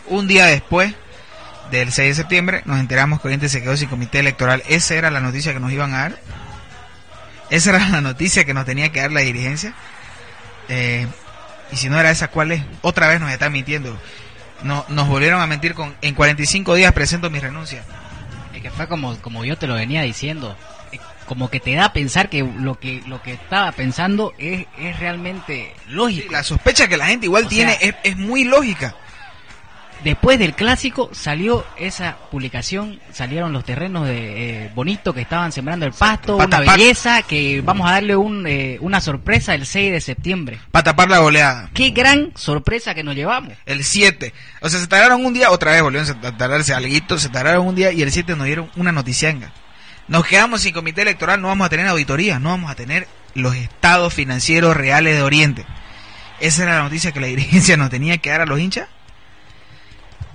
[0.07, 0.93] Un día después
[1.71, 4.63] del 6 de septiembre nos enteramos que Oriente se quedó sin comité electoral.
[4.67, 6.19] Esa era la noticia que nos iban a dar.
[7.49, 9.73] Esa era la noticia que nos tenía que dar la dirigencia.
[10.69, 11.07] Eh,
[11.71, 12.63] y si no era esa, ¿cuál es?
[12.81, 13.97] Otra vez nos están mintiendo.
[14.63, 17.83] No, nos volvieron a mentir con en 45 días presento mi renuncia.
[18.53, 20.55] Es que fue como, como yo te lo venía diciendo.
[20.91, 24.65] Eh, Como que te da a pensar que lo que lo que estaba pensando es,
[24.77, 26.31] es realmente lógico.
[26.31, 28.95] La sospecha que la gente igual O tiene sea, es, es muy lógica.
[30.03, 35.85] Después del clásico salió esa publicación, salieron los terrenos de eh, bonitos que estaban sembrando
[35.85, 39.93] el pasto, Pa' una belleza que vamos a darle un, eh, una sorpresa el 6
[39.93, 40.59] de septiembre.
[40.71, 41.69] Para tapar la goleada.
[41.73, 43.53] Qué gran sorpresa que nos llevamos.
[43.65, 44.33] El 7.
[44.61, 47.75] O sea, se tardaron un día, otra vez volvieron a tardarse algo, se tardaron un
[47.75, 49.53] día y el 7 nos dieron una noticianga.
[50.09, 53.55] Nos quedamos sin comité electoral, no vamos a tener auditoría, no vamos a tener los
[53.55, 55.65] estados financieros reales de Oriente.
[56.41, 58.89] Esa era la noticia que la dirigencia nos tenía que dar a los hinchas.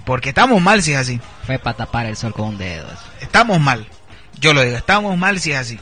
[0.08, 1.20] Porque estamos mal si es así.
[1.46, 2.86] Fue para tapar el sol con un dedo.
[3.20, 3.86] Estamos mal.
[4.40, 5.78] Yo lo digo, estamos mal si es así.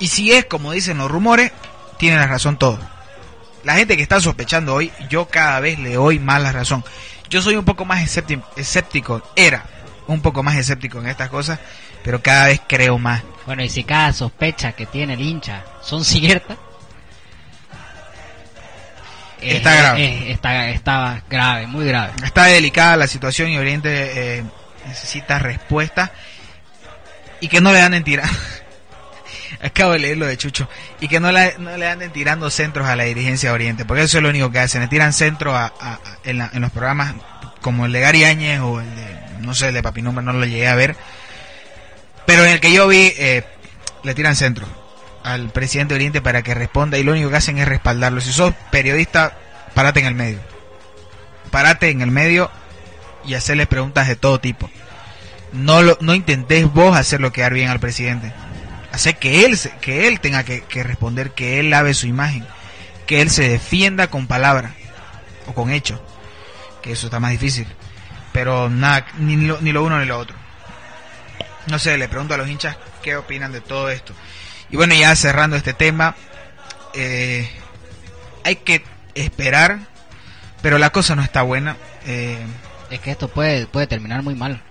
[0.00, 1.52] Y si es como dicen los rumores,
[1.98, 2.80] tienen la razón todos.
[3.62, 6.82] La gente que está sospechando hoy, yo cada vez le doy más la razón.
[7.30, 9.64] Yo soy un poco más escépti- escéptico, era
[10.08, 11.60] un poco más escéptico en estas cosas,
[12.02, 13.22] pero cada vez creo más.
[13.46, 16.58] Bueno, y si cada sospecha que tiene el hincha son ciertas,
[19.42, 20.04] Está eh, grave.
[20.04, 22.12] eh, está, estaba grave, muy grave.
[22.24, 24.44] Está delicada la situación y Oriente eh,
[24.86, 26.12] necesita respuesta
[27.40, 28.32] y que no le anden tirando.
[29.62, 30.68] Acabo de leer lo de Chucho.
[31.00, 34.02] Y que no le, no le anden tirando centros a la dirigencia de Oriente, porque
[34.02, 34.82] eso es lo único que hacen.
[34.82, 37.14] Le tiran centros a, a- a- en, la- en los programas
[37.60, 40.44] como el de Gary Áñez o el de, no sé, el de Papinumba, no lo
[40.46, 40.96] llegué a ver.
[42.26, 43.44] Pero en el que yo vi, eh,
[44.04, 44.66] le tiran centro
[45.32, 48.20] al presidente de Oriente para que responda y lo único que hacen es respaldarlo.
[48.20, 49.36] Si sos periodista,
[49.74, 50.40] parate en el medio.
[51.50, 52.50] Parate en el medio
[53.24, 54.70] y hacerle preguntas de todo tipo.
[55.52, 58.32] no lo, no intentés vos hacerlo quedar bien al presidente.
[58.92, 62.46] Hacer que él, que él tenga que, responder, que él lave su imagen,
[63.06, 64.74] que él se defienda con palabra
[65.46, 66.02] o con hecho,
[66.82, 67.66] que eso está más difícil.
[68.32, 70.36] Pero nada, ni lo, ni lo uno ni lo otro.
[71.66, 74.14] No sé, le pregunto a los hinchas qué opinan de todo esto.
[74.70, 76.14] Y bueno, ya cerrando este tema,
[76.94, 77.48] eh,
[78.44, 79.78] hay que esperar,
[80.62, 81.76] pero la cosa no está buena.
[82.06, 82.38] Eh,
[82.90, 84.62] Es que esto puede, puede terminar muy mal.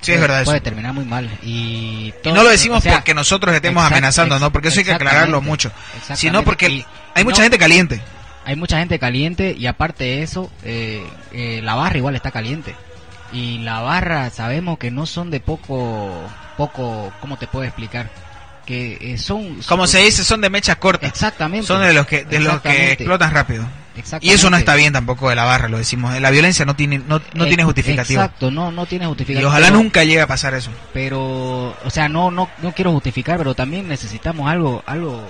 [0.00, 0.50] sí, es Puede- verdad eso.
[0.50, 1.30] Puede terminar muy mal.
[1.42, 4.52] Y, Y todo- no lo decimos o sea, porque nosotros estemos exact- amenazando, ¿no?
[4.52, 5.72] Porque eso hay que aclararlo mucho.
[6.14, 8.02] Sino porque Y hay mucha no- gente caliente.
[8.44, 12.74] hay mucha gente caliente y aparte de eso, eh, eh, la barra igual está caliente.
[13.32, 16.12] Y la barra sabemos que no son de poco,
[16.56, 18.08] poco, ¿cómo te puedo explicar?
[18.66, 19.60] Que eh, son...
[19.68, 21.06] Como se dice, son de mecha corta.
[21.06, 21.66] Exactamente.
[21.66, 23.66] Son de los que, de los que explotan rápido.
[24.20, 26.18] Y eso no está bien tampoco de la barra, lo decimos.
[26.20, 28.22] La violencia no tiene, no, no Eh, tiene justificativo.
[28.22, 29.48] Exacto, no, no tiene Y justificativo.
[29.50, 30.70] ojalá Pero- nunca llegue a pasar eso.
[30.92, 35.22] pero o sea no no no quiero justificar pero también necesitamos algo algo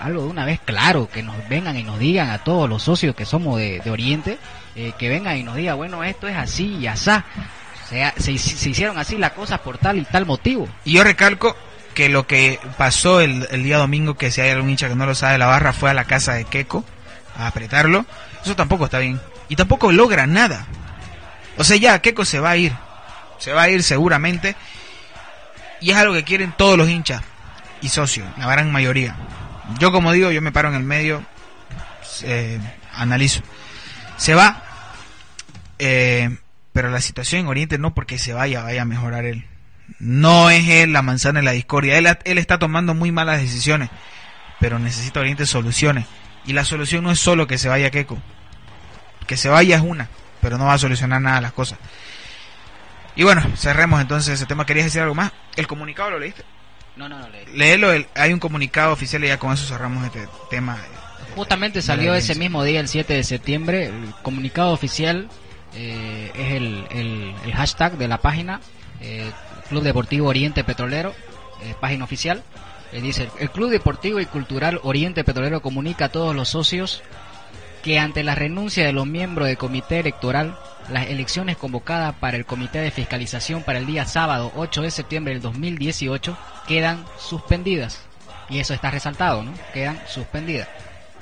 [0.00, 3.14] algo de una vez claro que nos vengan y nos digan a todos los socios
[3.14, 4.38] que somos de, de Oriente
[4.74, 7.24] eh, que vengan y nos digan bueno esto es así y asá
[7.86, 11.04] o sea se, se hicieron así las cosas por tal y tal motivo Y yo
[11.04, 11.56] recalco
[11.92, 15.06] que lo que pasó el, el día domingo, que si hay algún hincha que no
[15.06, 16.84] lo sabe, la barra fue a la casa de Keco
[17.36, 18.06] a apretarlo.
[18.42, 19.20] Eso tampoco está bien.
[19.48, 20.66] Y tampoco logra nada.
[21.56, 22.72] O sea, ya Keco se va a ir.
[23.38, 24.56] Se va a ir seguramente.
[25.80, 27.22] Y es algo que quieren todos los hinchas
[27.80, 29.16] y socios, la gran mayoría.
[29.78, 31.24] Yo como digo, yo me paro en el medio,
[32.22, 32.58] eh,
[32.94, 33.42] analizo.
[34.16, 34.62] Se va,
[35.78, 36.38] eh,
[36.72, 39.44] pero la situación en Oriente no porque se vaya vaya a mejorar él.
[39.98, 41.98] No es él la manzana de la discordia.
[41.98, 43.90] Él, él está tomando muy malas decisiones,
[44.60, 46.06] pero necesita Oriente soluciones.
[46.44, 48.18] Y la solución no es solo que se vaya Keco.
[49.26, 50.08] Que se vaya es una,
[50.40, 51.78] pero no va a solucionar nada las cosas.
[53.14, 54.66] Y bueno, cerremos entonces ese tema.
[54.66, 55.32] ¿Querías decir algo más?
[55.56, 56.44] ¿El comunicado lo leíste?
[56.96, 60.04] no no no le- Léelo, el- hay un comunicado oficial y ya con eso cerramos
[60.04, 60.76] este tema.
[61.34, 65.28] Justamente de salió ese mismo día, el 7 de septiembre, el comunicado oficial
[65.74, 68.60] eh, es el, el- el hashtag de la página
[69.00, 69.30] eh,
[69.72, 71.14] Club Deportivo Oriente Petrolero,
[71.62, 72.42] eh, página oficial.
[72.92, 77.02] Eh, dice, el Club Deportivo y Cultural Oriente Petrolero comunica a todos los socios
[77.82, 80.58] que ante la renuncia de los miembros del comité electoral,
[80.90, 85.32] las elecciones convocadas para el comité de fiscalización para el día sábado 8 de septiembre
[85.32, 86.36] del 2018
[86.68, 88.02] quedan suspendidas.
[88.50, 89.54] Y eso está resaltado, ¿no?
[89.72, 90.68] Quedan suspendidas.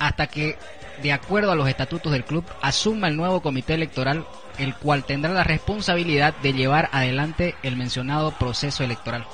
[0.00, 0.58] Hasta que,
[1.02, 4.24] de acuerdo a los estatutos del club, asuma el nuevo comité electoral,
[4.58, 9.24] el cual tendrá la responsabilidad de llevar adelante el mencionado proceso electoral.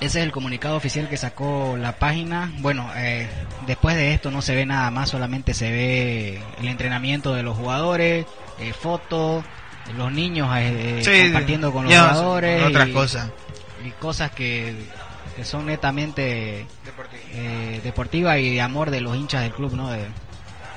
[0.00, 2.50] Ese es el comunicado oficial que sacó la página.
[2.58, 3.28] Bueno, eh,
[3.68, 7.56] después de esto no se ve nada más, solamente se ve el entrenamiento de los
[7.56, 8.26] jugadores,
[8.58, 9.44] eh, fotos,
[9.96, 12.64] los niños eh, Sí, compartiendo con los ya, jugadores.
[12.64, 13.30] Otras y- cosas.
[13.84, 14.74] y cosas que,
[15.36, 16.66] que son netamente
[17.32, 19.90] eh, deportivas y de amor de los hinchas del club, ¿no?
[19.90, 20.06] De,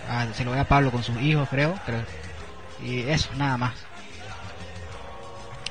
[0.09, 2.03] ah, se lo ve a Pablo con sus hijos, creo, creo.
[2.83, 3.73] Y eso, nada más.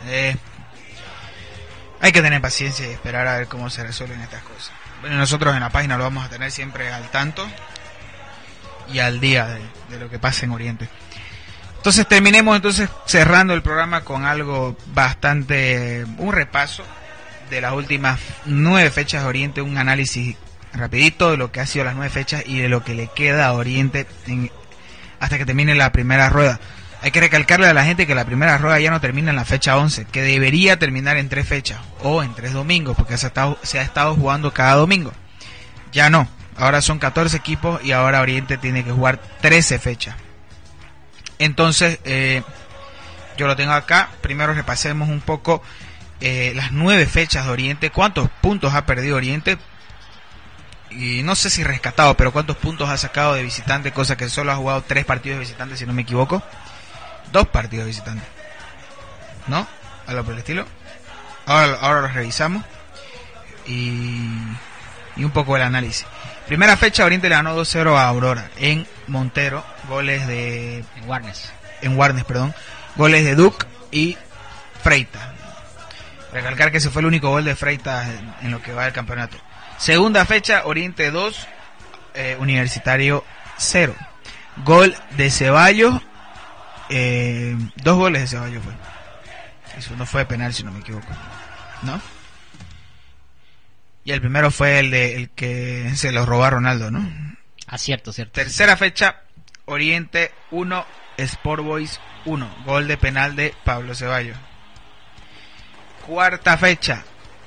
[0.06, 0.36] Eh,
[2.00, 4.72] hay que tener paciencia y esperar a ver cómo se resuelven estas cosas.
[5.00, 7.46] Bueno, nosotros en la página lo vamos a tener siempre al tanto
[8.92, 10.88] y al día de, de lo que pasa en Oriente.
[11.76, 16.84] Entonces terminemos entonces cerrando el programa con algo bastante, un repaso
[17.50, 20.36] de las últimas nueve fechas de Oriente, un análisis
[20.72, 23.46] rapidito de lo que ha sido las nueve fechas y de lo que le queda
[23.46, 24.50] a Oriente en-
[25.20, 26.58] hasta que termine la primera rueda.
[27.02, 29.44] Hay que recalcarle a la gente que la primera rueda ya no termina en la
[29.44, 33.28] fecha 11, que debería terminar en tres fechas o en tres domingos, porque se ha
[33.28, 35.12] estado, se ha estado jugando cada domingo.
[35.92, 36.26] Ya no,
[36.56, 40.16] ahora son 14 equipos y ahora Oriente tiene que jugar 13 fechas.
[41.38, 42.42] Entonces, eh,
[43.36, 44.08] yo lo tengo acá.
[44.20, 45.62] Primero repasemos un poco
[46.26, 47.90] eh, las nueve fechas de Oriente.
[47.90, 49.58] ¿Cuántos puntos ha perdido Oriente?
[50.90, 54.50] Y no sé si rescatado, pero cuántos puntos ha sacado de visitante, cosa que solo
[54.50, 56.42] ha jugado tres partidos de visitante, si no me equivoco.
[57.30, 58.24] Dos partidos de visitante.
[59.48, 59.66] ¿No?
[60.06, 60.64] Algo por el estilo.
[61.44, 62.64] Ahora, ahora los revisamos.
[63.66, 64.26] Y,
[65.16, 66.06] y un poco el análisis.
[66.46, 69.62] Primera fecha, Oriente le ganó 2-0 a Aurora en Montero.
[69.90, 71.52] Goles de En Warnes.
[71.82, 72.54] en Warnes, perdón,
[72.96, 74.16] goles de Duke y
[74.82, 75.33] Freitas.
[76.34, 78.92] Recalcar que ese fue el único gol de Freitas en, en lo que va del
[78.92, 79.36] campeonato.
[79.78, 81.48] Segunda fecha, Oriente 2,
[82.14, 83.24] eh, Universitario
[83.56, 83.94] 0.
[84.64, 86.00] Gol de Ceballos,
[86.88, 88.72] eh, dos goles de Ceballos fue.
[89.78, 91.06] Eso no fue penal si no me equivoco.
[91.82, 92.00] ¿No?
[94.04, 97.08] Y el primero fue el de el que se lo robó a Ronaldo, ¿no?
[97.66, 98.32] Ah, cierto, cierto.
[98.32, 99.22] Tercera fecha,
[99.64, 102.56] Oriente 1, Sport Boys 1.
[102.64, 104.36] Gol de penal de Pablo Ceballos.
[106.06, 107.02] Cuarta fecha.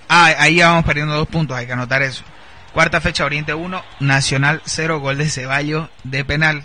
[0.10, 2.24] Ah, ahí ya vamos perdiendo dos puntos, hay que anotar eso.
[2.74, 6.64] Cuarta fecha, Oriente 1, Nacional 0, gol de Ceballos de penal.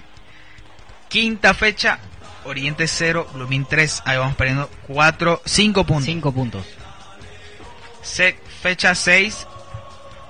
[1.08, 1.98] Quinta fecha,
[2.44, 6.04] Oriente 0, Blooming 3, ahí vamos perdiendo 4, 5 puntos.
[6.06, 6.64] Cinco puntos.
[8.02, 9.46] Se- fecha 6,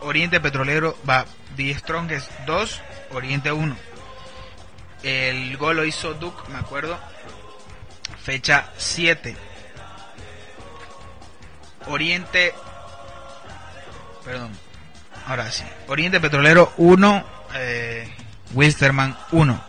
[0.01, 1.25] Oriente Petrolero va
[1.57, 2.81] The Strongest 2,
[3.13, 3.77] Oriente 1.
[5.03, 6.99] El gol lo hizo Duke, me acuerdo.
[8.23, 9.37] Fecha 7.
[11.87, 12.55] Oriente.
[14.25, 14.53] Perdón.
[15.27, 15.65] Ahora sí.
[15.89, 17.25] Oriente Petrolero 1.
[17.55, 18.13] Eh,
[18.55, 19.65] Wilstermann 1.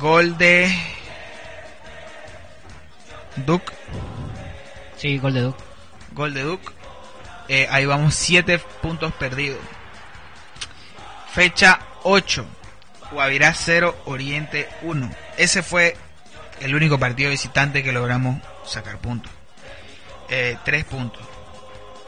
[0.00, 0.74] Gol de.
[3.36, 3.72] Duke.
[4.96, 5.62] Sí, gol de Duke.
[6.12, 6.68] Gol de Duke.
[7.48, 9.60] Eh, ahí vamos 7 puntos perdidos.
[11.32, 12.46] Fecha 8.
[13.12, 15.10] Guavirá 0, Oriente 1.
[15.36, 15.96] Ese fue
[16.60, 19.35] el único partido visitante que logramos sacar puntos.
[20.28, 21.22] 3 puntos.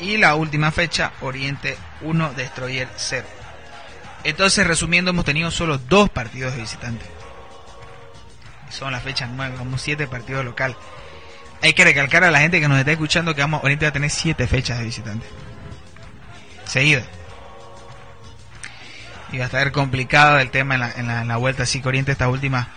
[0.01, 3.27] Y la última fecha, Oriente 1, Destroyer 0.
[4.25, 7.05] Entonces, resumiendo, hemos tenido solo dos partidos de visitante.
[8.71, 10.77] Son las fechas 9, vamos 7 partidos local.
[11.63, 13.93] Hay que recalcar a la gente que nos está escuchando que vamos, Oriente va a
[13.93, 15.27] tener 7 fechas de visitante.
[16.65, 17.03] Seguida.
[19.33, 21.65] Y va a estar complicado el tema en la, en la, en la vuelta.
[21.65, 22.69] Así que Oriente estas últimas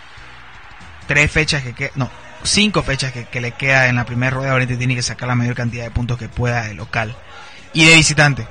[1.07, 2.09] tres fechas que quedan, no,
[2.43, 5.55] cinco fechas que, le queda en la primera rueda, Oriente tiene que sacar la mayor
[5.55, 7.15] cantidad de puntos que pueda de local
[7.73, 8.47] y de visitante.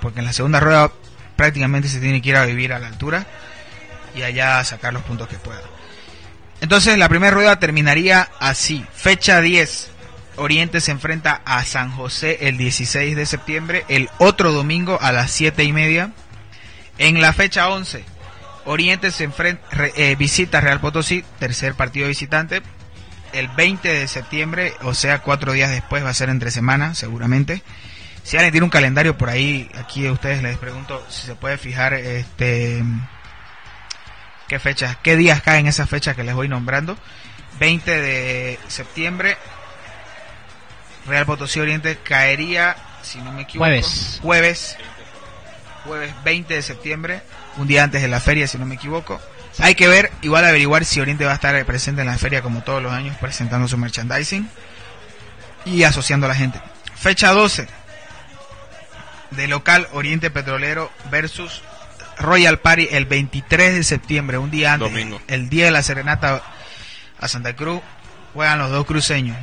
[0.00, 0.90] Porque en la segunda rueda
[1.36, 3.26] prácticamente se tiene que ir a vivir a la altura
[4.14, 5.62] y allá sacar los puntos que pueda.
[6.60, 8.84] Entonces la primera rueda terminaría así.
[8.94, 9.90] Fecha 10.
[10.36, 15.30] Oriente se enfrenta a San José el 16 de septiembre, el otro domingo a las
[15.30, 16.10] 7 y media.
[16.98, 18.04] En la fecha 11,
[18.64, 22.62] Oriente se enfrenta, re- eh, visita Real Potosí, tercer partido visitante.
[23.34, 27.62] El 20 de septiembre, o sea, cuatro días después, va a ser entre semana, seguramente.
[28.22, 31.58] Si alguien tiene un calendario por ahí, aquí a ustedes les pregunto si se puede
[31.58, 32.82] fijar este
[34.48, 36.96] qué fechas, qué días caen esas fechas que les voy nombrando.
[37.58, 39.36] 20 de septiembre,
[41.06, 44.18] Real Potosí Oriente caería, si no me equivoco, Jueves.
[44.22, 44.76] jueves,
[45.84, 47.22] jueves 20 de septiembre,
[47.56, 49.20] un día antes de la feria, si no me equivoco.
[49.58, 52.62] Hay que ver, igual averiguar si Oriente va a estar presente en la feria como
[52.62, 54.48] todos los años, presentando su merchandising
[55.64, 56.60] y asociando a la gente.
[56.96, 57.68] Fecha 12
[59.30, 61.62] de local Oriente Petrolero versus
[62.18, 65.20] Royal Party el 23 de septiembre, un día antes, Domingo.
[65.28, 66.42] el día de la serenata
[67.18, 67.80] a Santa Cruz,
[68.32, 69.36] juegan los dos cruceños.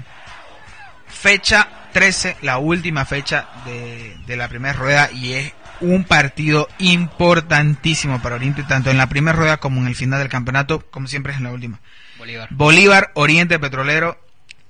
[1.08, 8.22] Fecha 13, la última fecha de, de la primera rueda y es un partido importantísimo
[8.22, 11.34] para Oriente, tanto en la primera rueda como en el final del campeonato, como siempre
[11.34, 11.80] es en la última.
[12.18, 12.48] Bolívar.
[12.52, 14.18] Bolívar, Oriente Petrolero,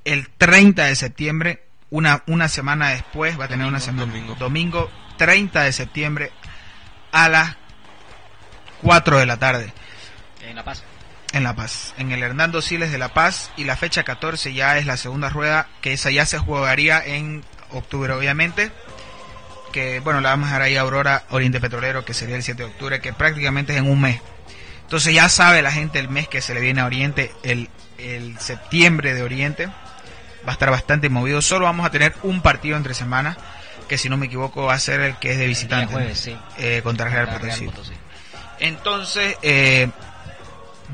[0.06, 4.06] el 30 de septiembre, una, una semana después, va a tener una semana.
[4.06, 4.36] domingo.
[4.36, 6.32] domingo 30 de septiembre
[7.12, 7.58] a las
[8.82, 9.74] 4 de la tarde
[10.48, 10.84] En La Paz.
[11.34, 14.78] en La Paz, en el Hernando Siles de La Paz y la fecha 14 ya
[14.78, 18.72] es la segunda rueda, que esa ya se jugaría en octubre obviamente,
[19.72, 22.64] que bueno, la vamos a dejar ahí a Aurora Oriente Petrolero, que sería el 7
[22.64, 24.22] de octubre, que prácticamente es en un mes.
[24.84, 28.38] Entonces ya sabe la gente el mes que se le viene a Oriente, el, el
[28.40, 32.94] septiembre de Oriente, va a estar bastante movido, solo vamos a tener un partido entre
[32.94, 33.38] semanas,
[33.88, 36.38] que si no me equivoco va a ser el que es de visitante, jueves, sí.
[36.58, 37.30] eh, contra Real.
[37.30, 37.94] Potosí.
[38.60, 39.90] Entonces, eh,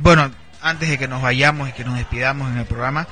[0.01, 3.07] bueno, antes de que nos vayamos y que nos despidamos en el programa,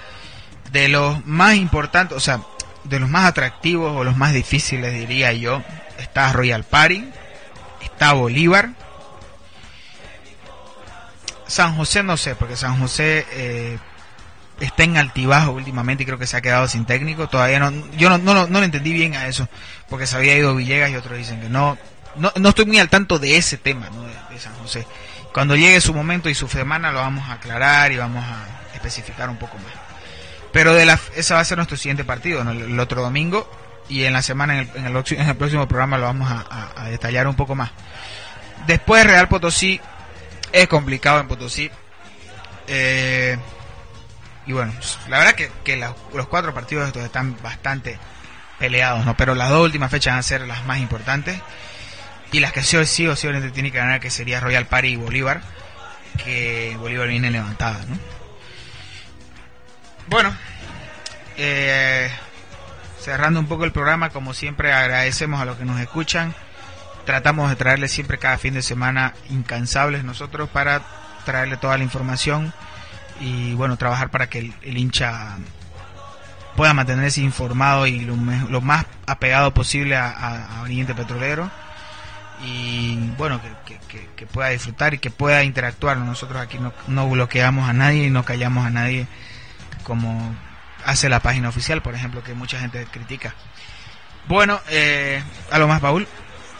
[0.72, 2.42] de los más importantes, o sea,
[2.86, 5.62] de los más atractivos o los más difíciles, diría yo,
[5.98, 7.10] está Royal Party,
[7.82, 8.70] está Bolívar,
[11.48, 13.78] San José no sé, porque San José eh,
[14.60, 17.28] está en altibajo últimamente y creo que se ha quedado sin técnico.
[17.28, 19.48] Todavía no, yo no, no, no lo entendí bien a eso,
[19.90, 21.78] porque se había ido Villegas y otros dicen que no.
[22.16, 24.04] No, no estoy muy al tanto de ese tema, ¿no?
[24.04, 24.88] de San José.
[25.34, 29.30] Cuando llegue su momento y su semana lo vamos a aclarar y vamos a especificar
[29.30, 29.85] un poco más.
[30.56, 32.52] Pero de la, ese va a ser nuestro siguiente partido, ¿no?
[32.52, 33.46] el, otro domingo
[33.90, 37.36] y en la semana, en el, en el, próximo programa lo vamos a, detallar un
[37.36, 37.72] poco más.
[38.66, 39.82] Después Real Potosí,
[40.54, 41.70] es complicado en Potosí.
[42.68, 43.38] Eh,
[44.46, 44.72] y bueno,
[45.10, 48.00] la verdad que, que los cuatro partidos estos están bastante
[48.58, 49.18] peleados, ¿no?
[49.18, 51.38] Pero las dos últimas fechas van a ser las más importantes.
[52.32, 54.88] Y las que sí o sí o sí tiene que ganar, que sería Royal Party
[54.88, 55.42] y Bolívar.
[56.24, 58.25] Que Bolívar viene levantada, ¿no?
[60.08, 60.36] Bueno,
[61.38, 62.10] eh,
[63.00, 66.34] cerrando un poco el programa, como siempre agradecemos a los que nos escuchan.
[67.06, 70.82] Tratamos de traerles siempre cada fin de semana incansables nosotros para
[71.24, 72.54] traerle toda la información
[73.20, 75.38] y bueno, trabajar para que el, hincha
[76.56, 81.50] pueda mantenerse informado y lo, lo más apegado posible a, Oriente Petrolero
[82.44, 83.78] y bueno que-
[84.16, 88.10] que pueda disfrutar y que pueda interactuar nosotros aquí no, no bloqueamos a nadie y
[88.10, 89.08] no callamos a nadie
[89.86, 90.36] como
[90.84, 93.34] hace la página oficial por ejemplo que mucha gente critica.
[94.28, 96.08] Bueno eh, algo más Paul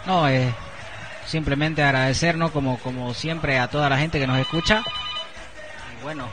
[0.06, 0.54] No, eh,
[1.26, 4.84] simplemente agradecernos como, como siempre a toda la gente que nos escucha.
[6.00, 6.30] Y bueno,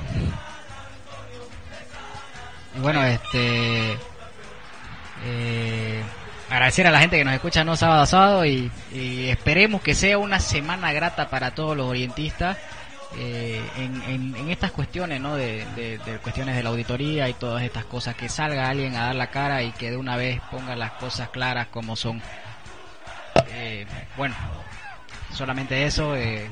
[2.77, 3.99] y bueno, este,
[5.25, 6.03] eh,
[6.51, 10.19] agradecer a la gente que nos escucha no sábado a sábado y esperemos que sea
[10.19, 12.59] una semana grata para todos los orientistas.
[13.17, 15.35] Eh, en, en- en estas cuestiones, ¿no?
[15.37, 19.07] De, de- de cuestiones de la auditoría y todas estas cosas, que salga alguien a
[19.07, 22.23] dar la cara y que de una vez ponga las cosas claras como son.
[23.51, 23.87] Eh,
[24.17, 24.35] bueno,
[25.33, 26.17] solamente eso.
[26.17, 26.49] Eh,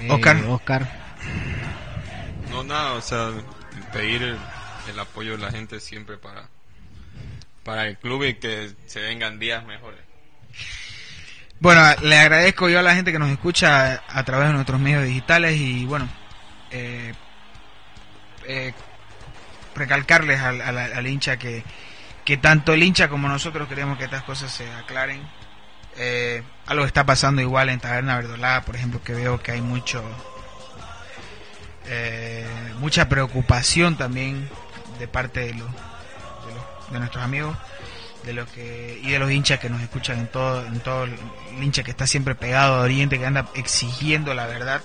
[0.00, 0.36] eh, Oscar.
[0.48, 0.86] Oscar.
[2.50, 3.30] No, nada, o sea,
[3.92, 4.38] pedir el,
[4.88, 6.48] el apoyo de la gente siempre para,
[7.64, 10.00] para el club y que se vengan días mejores.
[11.58, 15.04] Bueno, le agradezco yo a la gente que nos escucha a través de nuestros medios
[15.04, 16.06] digitales y bueno,
[16.70, 17.14] eh,
[18.46, 18.74] eh,
[19.74, 21.64] recalcarles al, al- al hincha que,
[22.24, 25.22] que tanto el hincha como nosotros queremos que estas cosas se aclaren.
[25.96, 30.04] Eh, algo está pasando igual en Taberna Verdolada, por ejemplo, que veo que hay mucho
[31.86, 32.46] eh,
[32.80, 34.48] mucha preocupación también
[34.98, 37.56] de parte de los, de, los- de nuestros amigos
[38.26, 41.14] de los que y de los hinchas que nos escuchan en todo en todo el
[41.62, 44.82] hincha que está siempre pegado a Oriente que anda exigiendo la verdad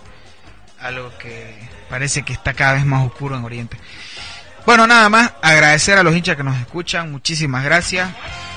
[0.80, 1.58] algo que
[1.90, 3.78] parece que está cada vez más oscuro en Oriente.
[4.66, 8.10] Bueno nada más agradecer a los hinchas que nos escuchan muchísimas gracias.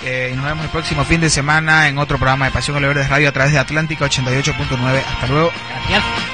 [0.04, 2.98] Eh, y nos vemos el próximo fin de semana en otro programa de Pasión Oliver
[2.98, 5.50] de Radio a través de Atlántica 88.9 hasta luego.
[5.88, 6.33] Gracias.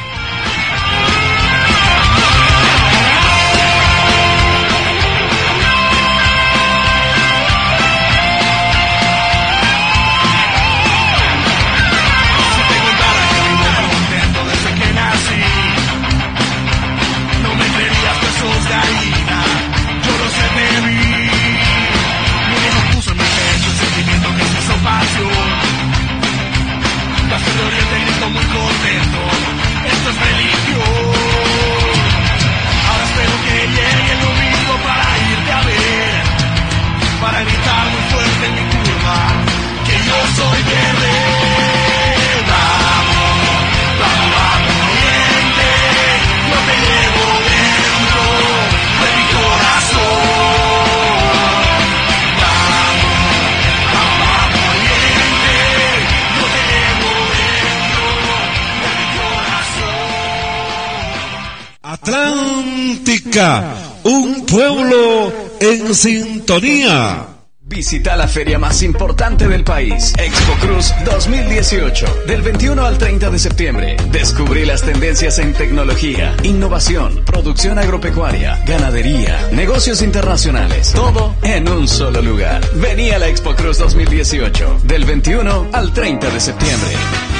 [64.02, 67.26] Un pueblo en sintonía.
[67.60, 73.38] Visita la feria más importante del país, Expo Cruz 2018, del 21 al 30 de
[73.38, 73.96] septiembre.
[74.10, 82.20] Descubrí las tendencias en tecnología, innovación, producción agropecuaria, ganadería, negocios internacionales, todo en un solo
[82.20, 82.68] lugar.
[82.74, 87.39] Vení a la Expo Cruz 2018, del 21 al 30 de septiembre.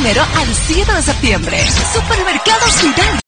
[0.00, 1.58] Primero al 7 de septiembre,
[1.92, 3.27] Supermercado Ciudad.